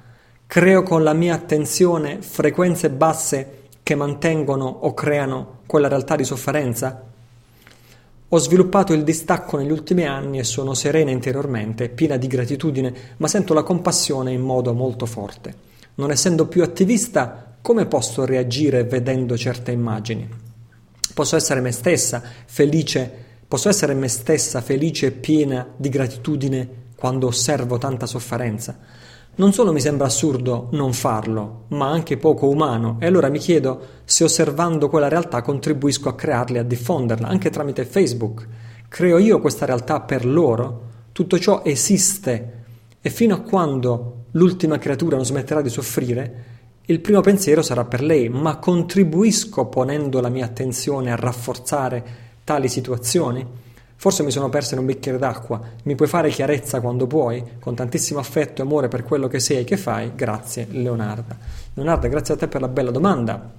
[0.49, 7.05] Creo con la mia attenzione frequenze basse che mantengono o creano quella realtà di sofferenza?
[8.27, 13.29] Ho sviluppato il distacco negli ultimi anni e sono serena interiormente, piena di gratitudine, ma
[13.29, 15.55] sento la compassione in modo molto forte.
[15.97, 20.27] Non essendo più attivista, come posso reagire vedendo certe immagini?
[21.13, 23.13] Posso essere me stessa, felice,
[23.47, 28.98] posso essere me stessa felice e piena di gratitudine quando osservo tanta sofferenza?
[29.39, 33.81] Non solo mi sembra assurdo non farlo, ma anche poco umano, e allora mi chiedo
[34.05, 38.49] se osservando quella realtà contribuisco a crearla e a diffonderla, anche tramite Facebook.
[38.89, 40.87] Creo io questa realtà per loro?
[41.13, 42.65] Tutto ciò esiste
[43.01, 46.45] e fino a quando l'ultima creatura non smetterà di soffrire,
[46.87, 52.05] il primo pensiero sarà per lei, ma contribuisco ponendo la mia attenzione a rafforzare
[52.43, 53.47] tali situazioni?
[54.01, 55.61] Forse mi sono persa in un bicchiere d'acqua.
[55.83, 57.43] Mi puoi fare chiarezza quando puoi?
[57.59, 60.13] Con tantissimo affetto e amore per quello che sei e che fai.
[60.15, 61.37] Grazie, Leonarda.
[61.75, 63.53] Leonarda, grazie a te per la bella domanda.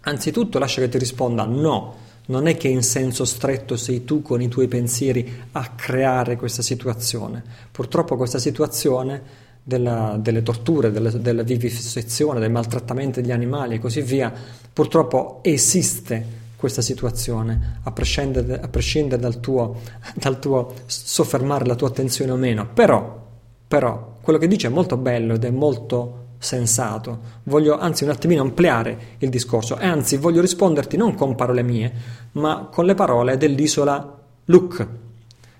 [0.00, 1.94] Anzitutto lascia che ti risponda no.
[2.26, 6.62] Non è che in senso stretto sei tu con i tuoi pensieri a creare questa
[6.62, 7.40] situazione.
[7.70, 9.22] Purtroppo questa situazione
[9.62, 14.32] della, delle torture, della, della vivisezione, del maltrattamento degli animali e così via,
[14.72, 19.80] purtroppo esiste questa situazione, a prescindere, a prescindere dal, tuo,
[20.14, 22.68] dal, tuo, soffermare la tua attenzione o meno.
[22.72, 23.20] Però,
[23.66, 27.18] però, quello che dice è molto bello ed è molto sensato.
[27.42, 31.92] Voglio anzi un attimino ampliare il discorso e anzi voglio risponderti non con parole mie,
[32.34, 34.86] ma con le parole dell'isola Luc.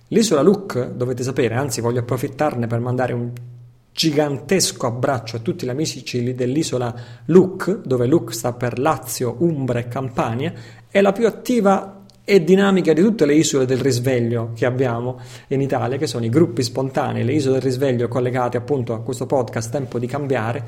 [0.07, 3.33] L'isola Luc, dovete sapere, anzi voglio approfittarne per mandare un
[3.93, 6.03] gigantesco abbraccio a tutti gli amici
[6.35, 6.95] dell'isola
[7.27, 10.53] Luc, dove Luc sta per Lazio, Umbra e Campania,
[10.91, 15.61] è la più attiva e dinamica di tutte le isole del risveglio che abbiamo in
[15.61, 19.71] Italia, che sono i gruppi spontanei, le isole del risveglio collegate appunto a questo podcast
[19.71, 20.65] Tempo di cambiare.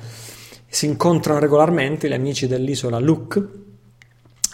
[0.66, 3.40] Si incontrano regolarmente gli amici dell'isola Luc,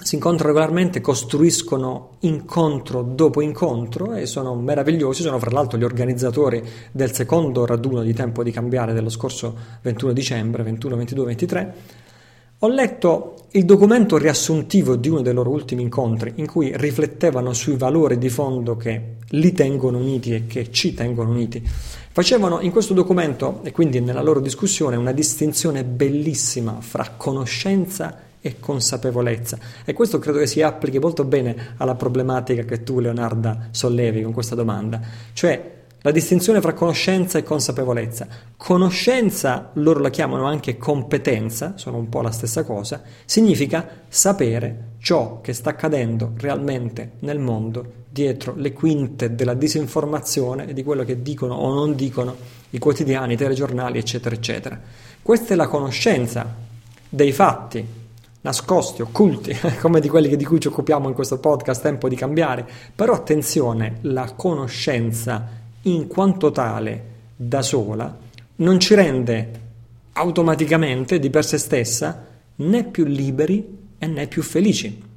[0.02, 6.62] si incontrano regolarmente, costruiscono incontro dopo incontro e sono meravigliosi, sono fra l'altro gli organizzatori
[6.90, 11.74] del secondo raduno di Tempo di cambiare dello scorso 21 dicembre, 21, 22, 23
[12.62, 17.78] ho letto il documento riassuntivo di uno dei loro ultimi incontri in cui riflettevano sui
[17.78, 21.66] valori di fondo che li tengono uniti e che ci tengono uniti.
[22.12, 28.58] Facevano in questo documento, e quindi nella loro discussione, una distinzione bellissima fra conoscenza e
[28.58, 29.58] consapevolezza.
[29.84, 34.32] E questo credo che si applichi molto bene alla problematica che tu, Leonarda, sollevi con
[34.32, 35.00] questa domanda.
[35.32, 38.26] Cioè, la distinzione fra conoscenza e consapevolezza.
[38.56, 45.42] Conoscenza, loro la chiamano anche competenza, sono un po' la stessa cosa, significa sapere ciò
[45.42, 51.20] che sta accadendo realmente nel mondo dietro le quinte della disinformazione e di quello che
[51.20, 52.34] dicono o non dicono
[52.70, 54.80] i quotidiani, i telegiornali, eccetera, eccetera.
[55.20, 56.54] Questa è la conoscenza
[57.08, 57.86] dei fatti
[58.42, 62.66] nascosti, occulti, come di quelli di cui ci occupiamo in questo podcast, tempo di cambiare.
[62.94, 65.48] Però attenzione, la conoscenza
[65.82, 67.04] in quanto tale
[67.36, 68.16] da sola
[68.56, 69.60] non ci rende
[70.12, 72.26] automaticamente di per sé stessa
[72.56, 75.08] né più liberi e né più felici.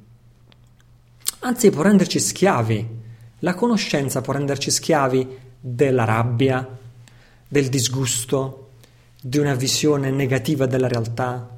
[1.40, 3.02] Anzi, può renderci schiavi.
[3.40, 5.28] La conoscenza può renderci schiavi
[5.60, 6.66] della rabbia,
[7.46, 8.70] del disgusto,
[9.20, 11.53] di una visione negativa della realtà,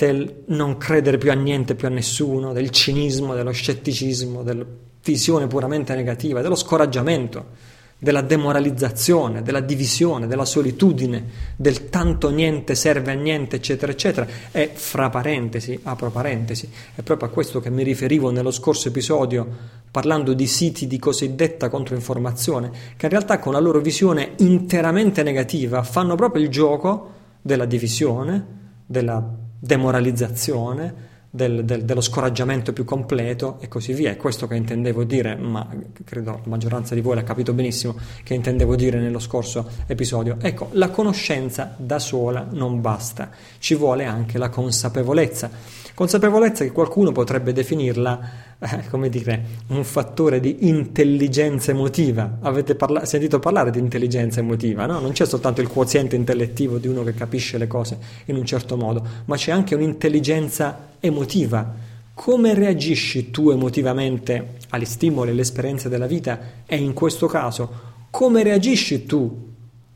[0.00, 4.64] del non credere più a niente, più a nessuno, del cinismo, dello scetticismo, della
[5.04, 11.22] visione puramente negativa, dello scoraggiamento della demoralizzazione, della divisione, della solitudine,
[11.54, 14.26] del tanto niente serve a niente, eccetera, eccetera.
[14.50, 19.46] E fra parentesi, apro parentesi, è proprio a questo che mi riferivo nello scorso episodio
[19.90, 25.82] parlando di siti di cosiddetta controinformazione, che in realtà con la loro visione interamente negativa
[25.82, 28.46] fanno proprio il gioco della divisione,
[28.86, 34.10] della demoralizzazione, del, del, dello scoraggiamento più completo e così via.
[34.10, 35.66] È questo che intendevo dire, ma
[36.04, 40.36] credo la maggioranza di voi l'ha capito benissimo che intendevo dire nello scorso episodio.
[40.40, 45.50] Ecco, la conoscenza da sola non basta, ci vuole anche la consapevolezza.
[46.00, 52.38] Consapevolezza che qualcuno potrebbe definirla, eh, come dire, un fattore di intelligenza emotiva.
[52.40, 54.98] Avete parla- sentito parlare di intelligenza emotiva, no?
[54.98, 58.78] Non c'è soltanto il quoziente intellettivo di uno che capisce le cose in un certo
[58.78, 61.70] modo, ma c'è anche un'intelligenza emotiva.
[62.14, 67.70] Come reagisci tu emotivamente agli stimoli e alle esperienze della vita e in questo caso
[68.08, 69.48] come reagisci tu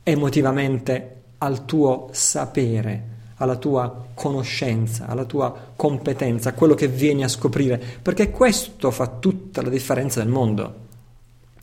[0.02, 3.13] emotivamente al tuo sapere?
[3.36, 9.06] Alla tua conoscenza, alla tua competenza, a quello che vieni a scoprire, perché questo fa
[9.08, 10.82] tutta la differenza del mondo.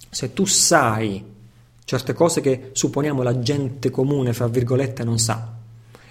[0.10, 1.24] Se tu sai
[1.84, 5.54] certe cose che supponiamo la gente comune, fra virgolette, non sa,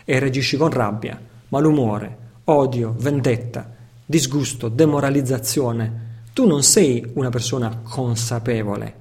[0.05, 3.71] e reagisci con rabbia, malumore, odio, vendetta,
[4.05, 8.95] disgusto, demoralizzazione, tu non sei una persona consapevole,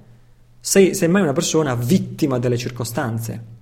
[0.59, 3.57] sei semmai una persona vittima delle circostanze.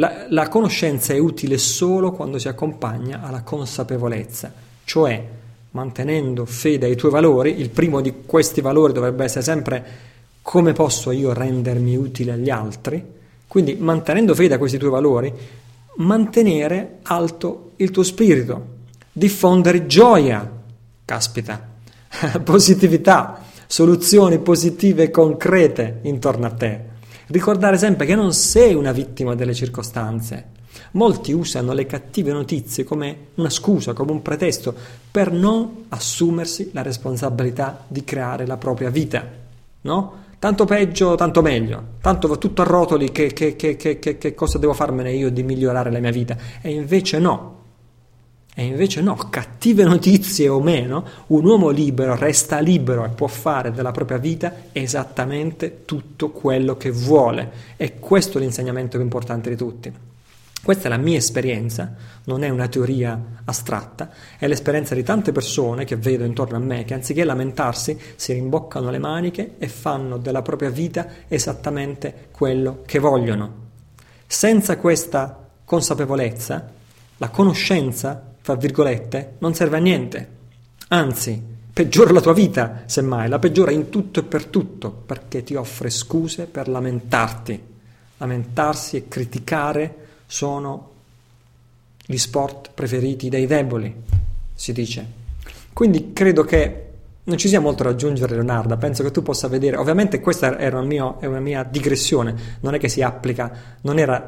[0.00, 4.50] La, la, conoscenza è utile solo quando si accompagna alla consapevolezza,
[4.84, 5.22] cioè
[5.72, 9.84] mantenendo fede ai tuoi valori, il primo di questi valori dovrebbe essere sempre
[10.40, 13.04] come posso io rendermi utile agli altri,
[13.46, 15.30] quindi mantenendo fede a questi tuoi valori,
[15.96, 18.78] mantenere alto il tuo spirito,
[19.12, 20.50] diffondere gioia,
[21.04, 21.62] caspita,
[22.42, 26.89] positività, soluzioni positive e concrete intorno a te.
[27.30, 30.58] Ricordare sempre che non sei una vittima delle circostanze.
[30.92, 34.74] Molti usano le cattive notizie come una scusa, come un pretesto
[35.08, 39.24] per non assumersi la responsabilità di creare la propria vita.
[39.82, 40.12] No?
[40.40, 41.84] Tanto peggio, tanto meglio.
[42.00, 45.92] Tanto va tutto a rotoli, che, che, che, che cosa devo farmene io di migliorare
[45.92, 46.36] la mia vita?
[46.60, 47.58] E invece no.
[48.60, 53.72] E invece no, cattive notizie o meno, un uomo libero resta libero e può fare
[53.72, 57.50] della propria vita esattamente tutto quello che vuole.
[57.78, 59.90] E questo è l'insegnamento più importante di tutti.
[60.62, 61.94] Questa è la mia esperienza,
[62.24, 66.84] non è una teoria astratta, è l'esperienza di tante persone che vedo intorno a me
[66.84, 72.98] che anziché lamentarsi si rimboccano le maniche e fanno della propria vita esattamente quello che
[72.98, 73.54] vogliono.
[74.26, 76.72] Senza questa consapevolezza,
[77.16, 80.28] la conoscenza fra virgolette, non serve a niente.
[80.88, 81.40] Anzi,
[81.72, 85.90] peggiora la tua vita, semmai, la peggiora in tutto e per tutto, perché ti offre
[85.90, 87.68] scuse per lamentarti.
[88.16, 89.94] Lamentarsi e criticare
[90.26, 90.88] sono
[92.04, 93.94] gli sport preferiti dai deboli,
[94.54, 95.06] si dice.
[95.72, 96.86] Quindi credo che
[97.22, 98.76] non ci sia molto da aggiungere, Leonardo.
[98.76, 99.76] Penso che tu possa vedere.
[99.76, 104.26] Ovviamente, questa era una, mia, una mia digressione, non è che si applica, non era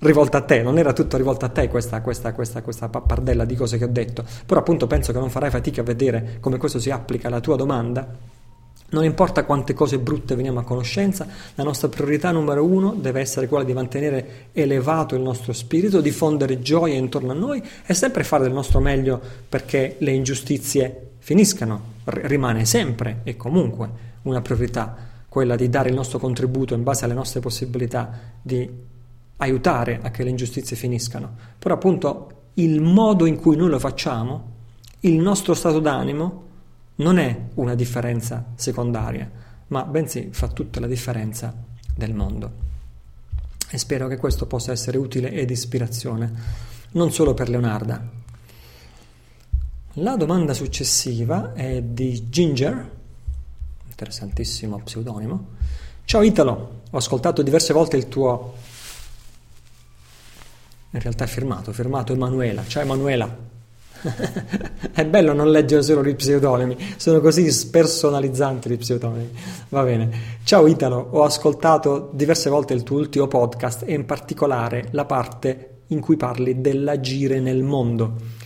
[0.00, 3.54] rivolta a te, non era tutto rivolto a te questa, questa, questa, questa pappardella di
[3.54, 6.78] cose che ho detto, però appunto penso che non farai fatica a vedere come questo
[6.78, 8.38] si applica alla tua domanda.
[8.92, 11.24] Non importa quante cose brutte veniamo a conoscenza,
[11.54, 16.60] la nostra priorità numero uno deve essere quella di mantenere elevato il nostro spirito, diffondere
[16.60, 21.98] gioia intorno a noi e sempre fare del nostro meglio perché le ingiustizie finiscano.
[22.04, 23.88] R- rimane sempre e comunque
[24.22, 24.96] una priorità
[25.28, 28.10] quella di dare il nostro contributo in base alle nostre possibilità
[28.42, 28.68] di
[29.40, 34.48] aiutare a che le ingiustizie finiscano, però appunto il modo in cui noi lo facciamo,
[35.00, 36.48] il nostro stato d'animo,
[36.96, 39.30] non è una differenza secondaria,
[39.68, 41.54] ma bensì fa tutta la differenza
[41.94, 42.68] del mondo.
[43.70, 46.32] E spero che questo possa essere utile ed ispirazione,
[46.92, 48.18] non solo per Leonarda.
[49.94, 52.90] La domanda successiva è di Ginger,
[53.88, 55.46] interessantissimo pseudonimo.
[56.04, 58.54] Ciao Italo, ho ascoltato diverse volte il tuo
[60.92, 63.48] in realtà è firmato, firmato Emanuela, ciao Emanuela.
[64.92, 69.30] è bello non leggere solo gli pseudonimi, sono così spersonalizzanti gli pseudonimi.
[69.68, 70.10] Va bene.
[70.42, 75.68] Ciao Italo, ho ascoltato diverse volte il tuo ultimo podcast e in particolare la parte
[75.88, 78.38] in cui parli dell'agire nel mondo.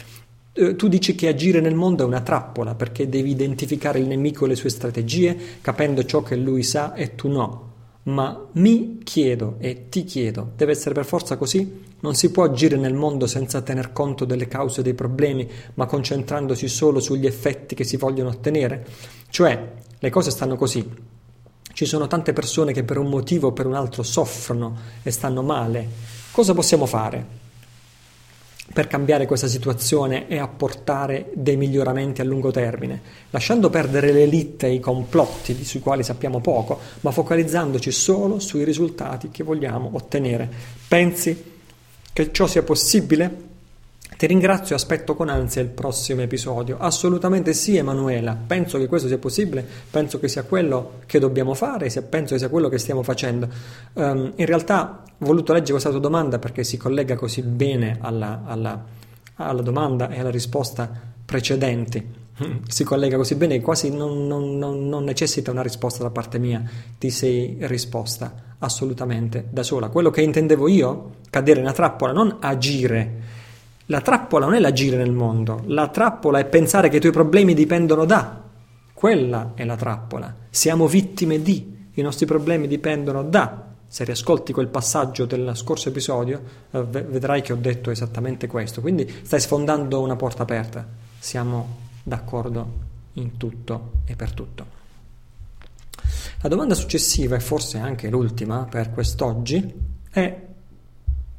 [0.52, 4.44] Eh, tu dici che agire nel mondo è una trappola perché devi identificare il nemico
[4.44, 7.72] e le sue strategie, capendo ciò che lui sa e tu no.
[8.04, 11.92] Ma mi chiedo e ti chiedo, deve essere per forza così?
[12.04, 16.68] Non si può agire nel mondo senza tener conto delle cause dei problemi, ma concentrandosi
[16.68, 18.86] solo sugli effetti che si vogliono ottenere?
[19.30, 20.86] Cioè, le cose stanno così.
[21.72, 25.40] Ci sono tante persone che per un motivo o per un altro soffrono e stanno
[25.40, 25.88] male.
[26.30, 27.42] Cosa possiamo fare?
[28.72, 34.72] per cambiare questa situazione e apportare dei miglioramenti a lungo termine, lasciando perdere l'elite e
[34.72, 40.50] i complotti sui quali sappiamo poco, ma focalizzandoci solo sui risultati che vogliamo ottenere.
[40.88, 41.52] Pensi
[42.14, 43.52] che ciò sia possibile?
[44.16, 46.78] Ti ringrazio e aspetto con ansia il prossimo episodio.
[46.78, 48.38] Assolutamente sì, Emanuela.
[48.46, 52.48] Penso che questo sia possibile, penso che sia quello che dobbiamo fare, penso che sia
[52.48, 53.48] quello che stiamo facendo.
[53.94, 58.42] Um, in realtà ho voluto leggere questa tua domanda perché si collega così bene alla,
[58.46, 58.84] alla,
[59.34, 60.88] alla domanda e alla risposta
[61.26, 62.22] precedenti.
[62.66, 66.62] Si collega così bene quasi non, non, non, non necessita una risposta da parte mia,
[66.98, 69.88] ti sei risposta assolutamente da sola.
[69.88, 73.42] Quello che intendevo io, cadere nella trappola, non agire.
[73.86, 77.54] La trappola non è l'agire nel mondo, la trappola è pensare che i tuoi problemi
[77.54, 78.42] dipendono da.
[78.92, 80.34] Quella è la trappola.
[80.50, 83.68] Siamo vittime di, i nostri problemi dipendono da.
[83.86, 88.80] Se riascolti quel passaggio del scorso episodio, eh, vedrai che ho detto esattamente questo.
[88.80, 90.84] Quindi stai sfondando una porta aperta.
[91.18, 92.82] Siamo d'accordo
[93.14, 94.82] in tutto e per tutto.
[96.42, 99.74] La domanda successiva, e forse anche l'ultima per quest'oggi,
[100.10, 100.42] è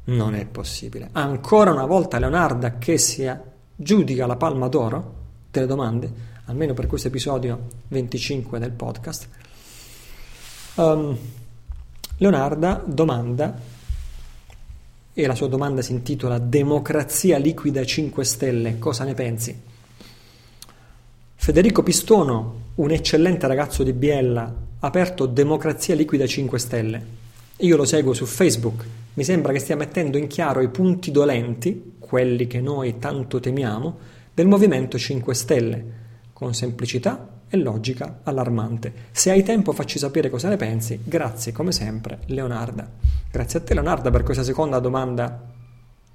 [0.08, 1.08] Non è possibile.
[1.12, 3.28] Ancora una volta Leonarda che si
[3.74, 5.14] giudica la palma d'oro
[5.50, 6.12] delle domande,
[6.44, 9.28] almeno per questo episodio 25 del podcast.
[10.74, 11.16] Um,
[12.18, 13.58] Leonarda domanda,
[15.12, 19.60] e la sua domanda si intitola Democrazia liquida 5 Stelle, cosa ne pensi?
[21.46, 27.06] Federico Pistono, un eccellente ragazzo di Biella, ha aperto Democrazia liquida 5 Stelle.
[27.58, 31.98] Io lo seguo su Facebook, mi sembra che stia mettendo in chiaro i punti dolenti,
[32.00, 33.96] quelli che noi tanto temiamo,
[34.34, 35.84] del Movimento 5 Stelle,
[36.32, 38.92] con semplicità e logica allarmante.
[39.12, 40.98] Se hai tempo facci sapere cosa ne pensi.
[41.04, 42.90] Grazie come sempre Leonarda.
[43.30, 45.44] Grazie a te Leonarda per questa seconda domanda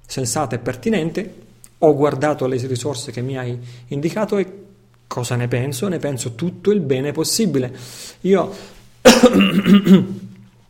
[0.06, 1.34] sensata e pertinente.
[1.78, 4.61] Ho guardato le risorse che mi hai indicato e
[5.06, 5.88] cosa ne penso?
[5.88, 7.74] Ne penso tutto il bene possibile.
[8.22, 8.52] Io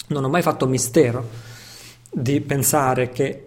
[0.08, 1.28] non ho mai fatto mistero
[2.10, 3.46] di pensare che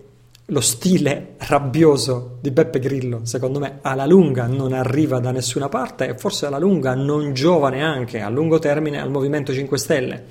[0.49, 6.09] lo stile rabbioso di Beppe Grillo, secondo me, alla lunga non arriva da nessuna parte
[6.09, 10.25] e forse alla lunga non giova neanche a lungo termine al Movimento 5 Stelle.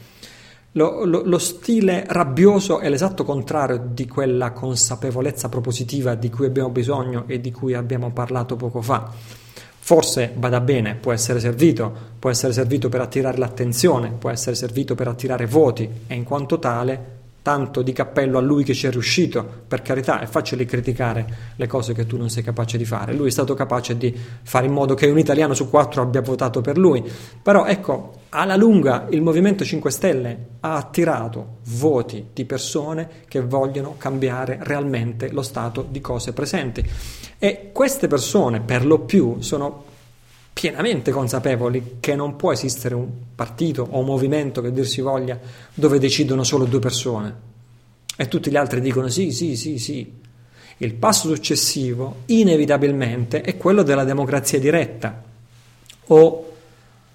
[0.76, 6.70] Lo, lo, lo, stile rabbioso è l'esatto contrario di quella consapevolezza propositiva di cui abbiamo
[6.70, 9.12] bisogno e di cui abbiamo parlato poco fa.
[9.84, 14.94] Forse vada bene, può essere servito, può essere servito per attirare l'attenzione, può essere servito
[14.94, 18.90] per attirare voti e in quanto tale tanto di cappello a lui che ci è
[18.90, 23.12] riuscito, per carità, è facile criticare le cose che tu non sei capace di fare.
[23.12, 26.62] Lui è stato capace di fare in modo che un italiano su quattro abbia votato
[26.62, 27.04] per lui.
[27.42, 33.96] Però ecco, alla lunga il Movimento 5 Stelle ha attirato voti di persone che vogliono
[33.98, 36.82] cambiare realmente lo stato di cose presenti.
[37.38, 39.92] E queste persone, per lo più, sono
[40.54, 45.38] pienamente consapevoli che non può esistere un partito o un movimento che dir si voglia
[45.74, 47.52] dove decidono solo due persone
[48.16, 50.22] e tutti gli altri dicono sì, sì, sì, sì.
[50.78, 55.22] Il passo successivo inevitabilmente è quello della democrazia diretta
[56.06, 56.52] o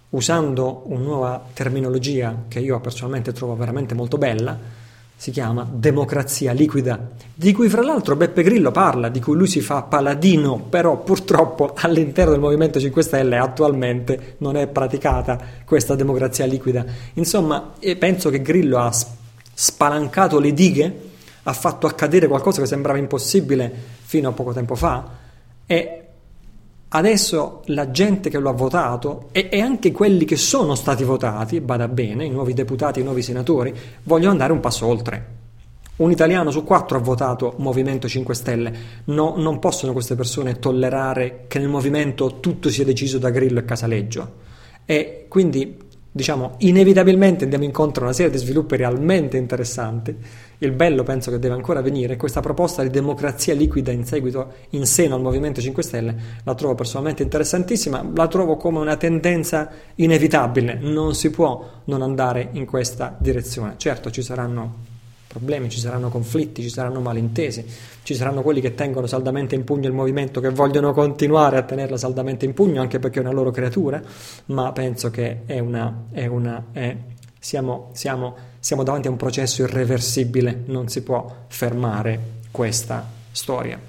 [0.09, 4.57] usando una nuova terminologia che io personalmente trovo veramente molto bella,
[5.19, 9.59] si chiama Democrazia liquida, di cui fra l'altro Beppe Grillo parla, di cui lui si
[9.59, 16.45] fa paladino, però purtroppo all'interno del Movimento 5 Stelle attualmente non è praticata questa democrazia
[16.45, 16.85] liquida.
[17.15, 18.93] Insomma, penso che Grillo ha
[19.53, 20.99] spalancato le dighe,
[21.43, 23.69] ha fatto accadere qualcosa che sembrava impossibile
[23.99, 25.05] fino a poco tempo fa
[25.65, 26.03] e
[26.91, 31.61] Adesso la gente che lo ha votato e, e, anche quelli che sono stati votati,
[31.61, 33.71] bada bene, i nuovi deputati, i nuovi senatori,
[34.03, 35.37] vogliono andare un passo oltre.
[35.97, 38.73] Un italiano su quattro ha votato Movimento 5 Stelle.
[39.05, 43.65] No, non possono queste persone tollerare che nel movimento tutto sia deciso da Grillo e
[43.65, 44.33] Casaleggio.
[44.85, 45.77] E quindi,
[46.11, 50.15] diciamo, inevitabilmente andiamo incontro a una serie di sviluppi realmente interessanti
[50.59, 54.85] il bello penso che deve ancora venire, questa proposta di democrazia liquida in seguito in
[54.85, 60.75] seno al Movimento 5 Stelle la trovo personalmente interessantissima, la trovo come una tendenza inevitabile,
[60.81, 63.75] non si può non andare in questa direzione.
[63.77, 64.87] Certo ci saranno
[65.29, 67.63] problemi, ci saranno conflitti, ci saranno malintesi,
[68.01, 71.97] ci saranno quelli che tengono saldamente in pugno il movimento, che vogliono continuare a tenerla
[71.97, 74.01] saldamente in pugno anche perché è una loro creatura,
[74.47, 76.97] ma penso che è una, è una è,
[77.39, 82.19] siamo, siamo siamo davanti a un processo irreversibile, non si può fermare
[82.51, 83.79] questa storia.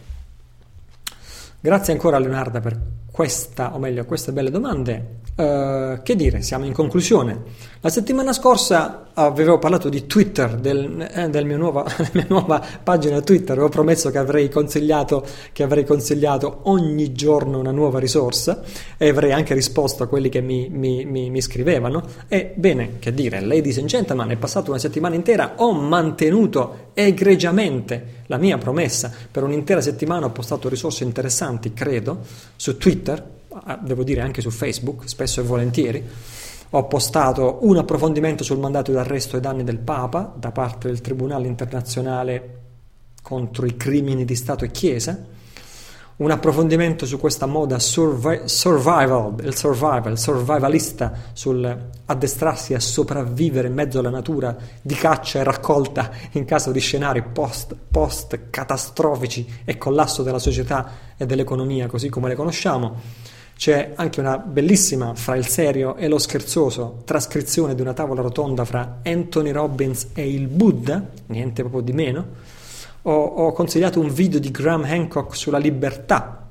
[1.60, 2.80] Grazie ancora a Leonardo per
[3.10, 5.19] questa, o meglio, queste belle domande.
[5.34, 7.68] Uh, che dire, siamo in conclusione.
[7.82, 13.22] La settimana scorsa avevo parlato di Twitter, del, eh, del nuova, della mia nuova pagina
[13.22, 18.60] Twitter, avevo promesso che avrei, consigliato, che avrei consigliato ogni giorno una nuova risorsa
[18.98, 22.02] e avrei anche risposto a quelli che mi, mi, mi, mi scrivevano.
[22.28, 28.24] E bene, che dire, ladies and gentlemen, è passata una settimana intera, ho mantenuto egregiamente
[28.26, 29.10] la mia promessa.
[29.30, 32.18] Per un'intera settimana ho postato risorse interessanti, credo,
[32.56, 33.38] su Twitter
[33.80, 36.04] devo dire anche su Facebook, spesso e volentieri.
[36.70, 41.48] Ho postato un approfondimento sul mandato d'arresto ai danni del Papa da parte del Tribunale
[41.48, 42.58] internazionale
[43.22, 45.26] contro i crimini di Stato e Chiesa,
[46.16, 53.74] un approfondimento su questa moda survi- survival, il survival, survivalista, sul addestrarsi a sopravvivere in
[53.74, 59.78] mezzo alla natura di caccia e raccolta in caso di scenari post, post catastrofici e
[59.78, 62.96] collasso della società e dell'economia così come le conosciamo
[63.56, 68.64] c'è anche una bellissima, fra il serio e lo scherzoso, trascrizione di una tavola rotonda
[68.64, 72.26] fra Anthony Robbins e il Buddha, niente proprio di meno.
[73.02, 76.48] Ho, ho consigliato un video di Graham Hancock sulla libertà,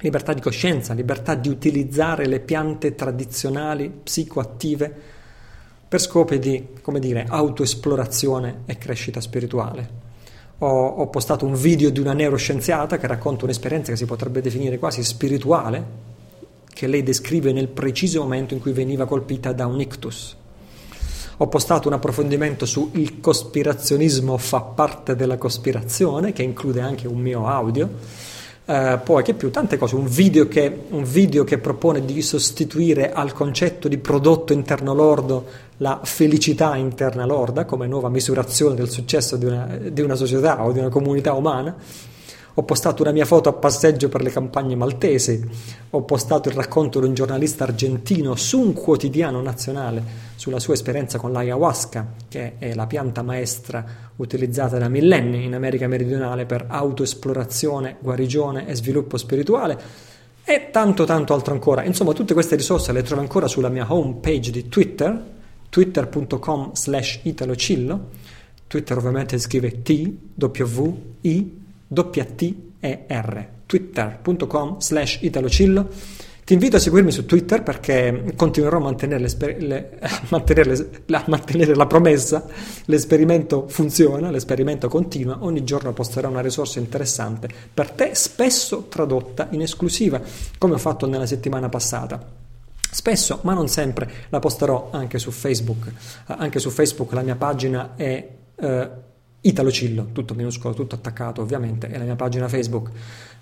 [0.00, 4.92] libertà di coscienza, libertà di utilizzare le piante tradizionali psicoattive
[5.88, 9.88] per scopi di, come dire, autoesplorazione e crescita spirituale.
[10.58, 14.78] ho, ho postato un video di una neuroscienziata che racconta un'esperienza che si potrebbe definire
[14.78, 16.10] quasi spirituale,
[16.72, 20.36] che lei descrive nel preciso momento in cui veniva colpita da un ictus.
[21.38, 27.18] Ho postato un approfondimento su il cospirazionismo fa parte della cospirazione, che include anche un
[27.18, 27.88] mio audio.
[28.64, 33.12] Uh, poi che più, tante cose, un video, che, un video che propone di sostituire
[33.12, 35.46] al concetto di prodotto interno lordo
[35.78, 40.70] la felicità interna lorda come nuova misurazione del successo di una, di una società o
[40.70, 41.74] di una comunità umana
[42.54, 45.42] ho postato una mia foto a passeggio per le campagne maltesi,
[45.90, 51.18] ho postato il racconto di un giornalista argentino su un quotidiano nazionale sulla sua esperienza
[51.18, 53.84] con l'ayahuasca, che è la pianta maestra
[54.16, 60.10] utilizzata da millenni in America meridionale per autoesplorazione, guarigione e sviluppo spirituale
[60.44, 61.84] e tanto tanto altro ancora.
[61.84, 65.30] Insomma, tutte queste risorse le trovo ancora sulla mia home page di Twitter,
[65.68, 68.08] twitter.com slash italocillo.
[68.66, 71.61] Twitter ovviamente scrive T, W, I,
[71.92, 75.88] W-T-E-R, twitter.com slash italocillo.
[76.44, 79.28] Ti invito a seguirmi su Twitter perché continuerò a mantenere,
[79.58, 82.44] le, a mantenere, a mantenere, la promessa,
[82.86, 89.62] l'esperimento funziona, l'esperimento continua, ogni giorno posterò una risorsa interessante per te, spesso tradotta in
[89.62, 90.20] esclusiva,
[90.58, 92.40] come ho fatto nella settimana passata.
[92.90, 95.92] Spesso, ma non sempre, la posterò anche su Facebook.
[96.26, 98.28] Anche su Facebook la mia pagina è...
[98.56, 98.90] Eh,
[99.44, 102.90] Italocillo, tutto minuscolo, tutto attaccato ovviamente, è la mia pagina Facebook.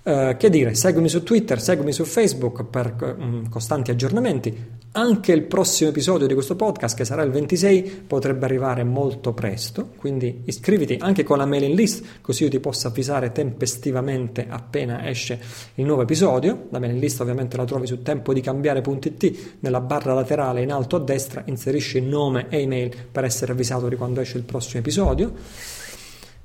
[0.03, 4.79] Uh, che dire, seguimi su Twitter, seguimi su Facebook per um, costanti aggiornamenti.
[4.93, 9.91] Anche il prossimo episodio di questo podcast, che sarà il 26, potrebbe arrivare molto presto,
[9.95, 15.39] quindi iscriviti anche con la mailing list, così io ti posso avvisare tempestivamente appena esce
[15.75, 16.65] il nuovo episodio.
[16.71, 21.43] La mailing list ovviamente la trovi su tempodicambiare.it, nella barra laterale in alto a destra
[21.45, 25.79] inserisci nome e email per essere avvisato di quando esce il prossimo episodio.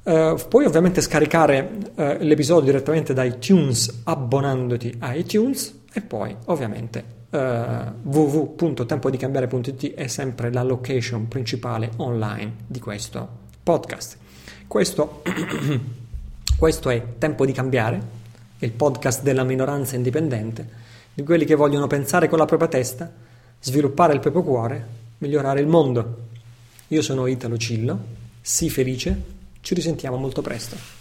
[0.06, 7.04] Uh, puoi ovviamente scaricare uh, l'episodio direttamente da iTunes abbonandoti a iTunes e poi ovviamente
[7.30, 7.38] uh,
[8.08, 13.28] www.tempodicambiare.it è sempre la location principale online di questo
[13.64, 14.16] podcast.
[14.68, 15.22] Questo,
[16.56, 18.00] questo è Tempo di Cambiare,
[18.60, 20.68] il podcast della minoranza indipendente,
[21.14, 23.12] di quelli che vogliono pensare con la propria testa,
[23.58, 24.86] sviluppare il proprio cuore,
[25.18, 26.16] migliorare il mondo.
[26.86, 27.98] Io sono Italo Cillo,
[28.40, 29.34] sii felice
[29.66, 30.95] ci risentiamo molto presto.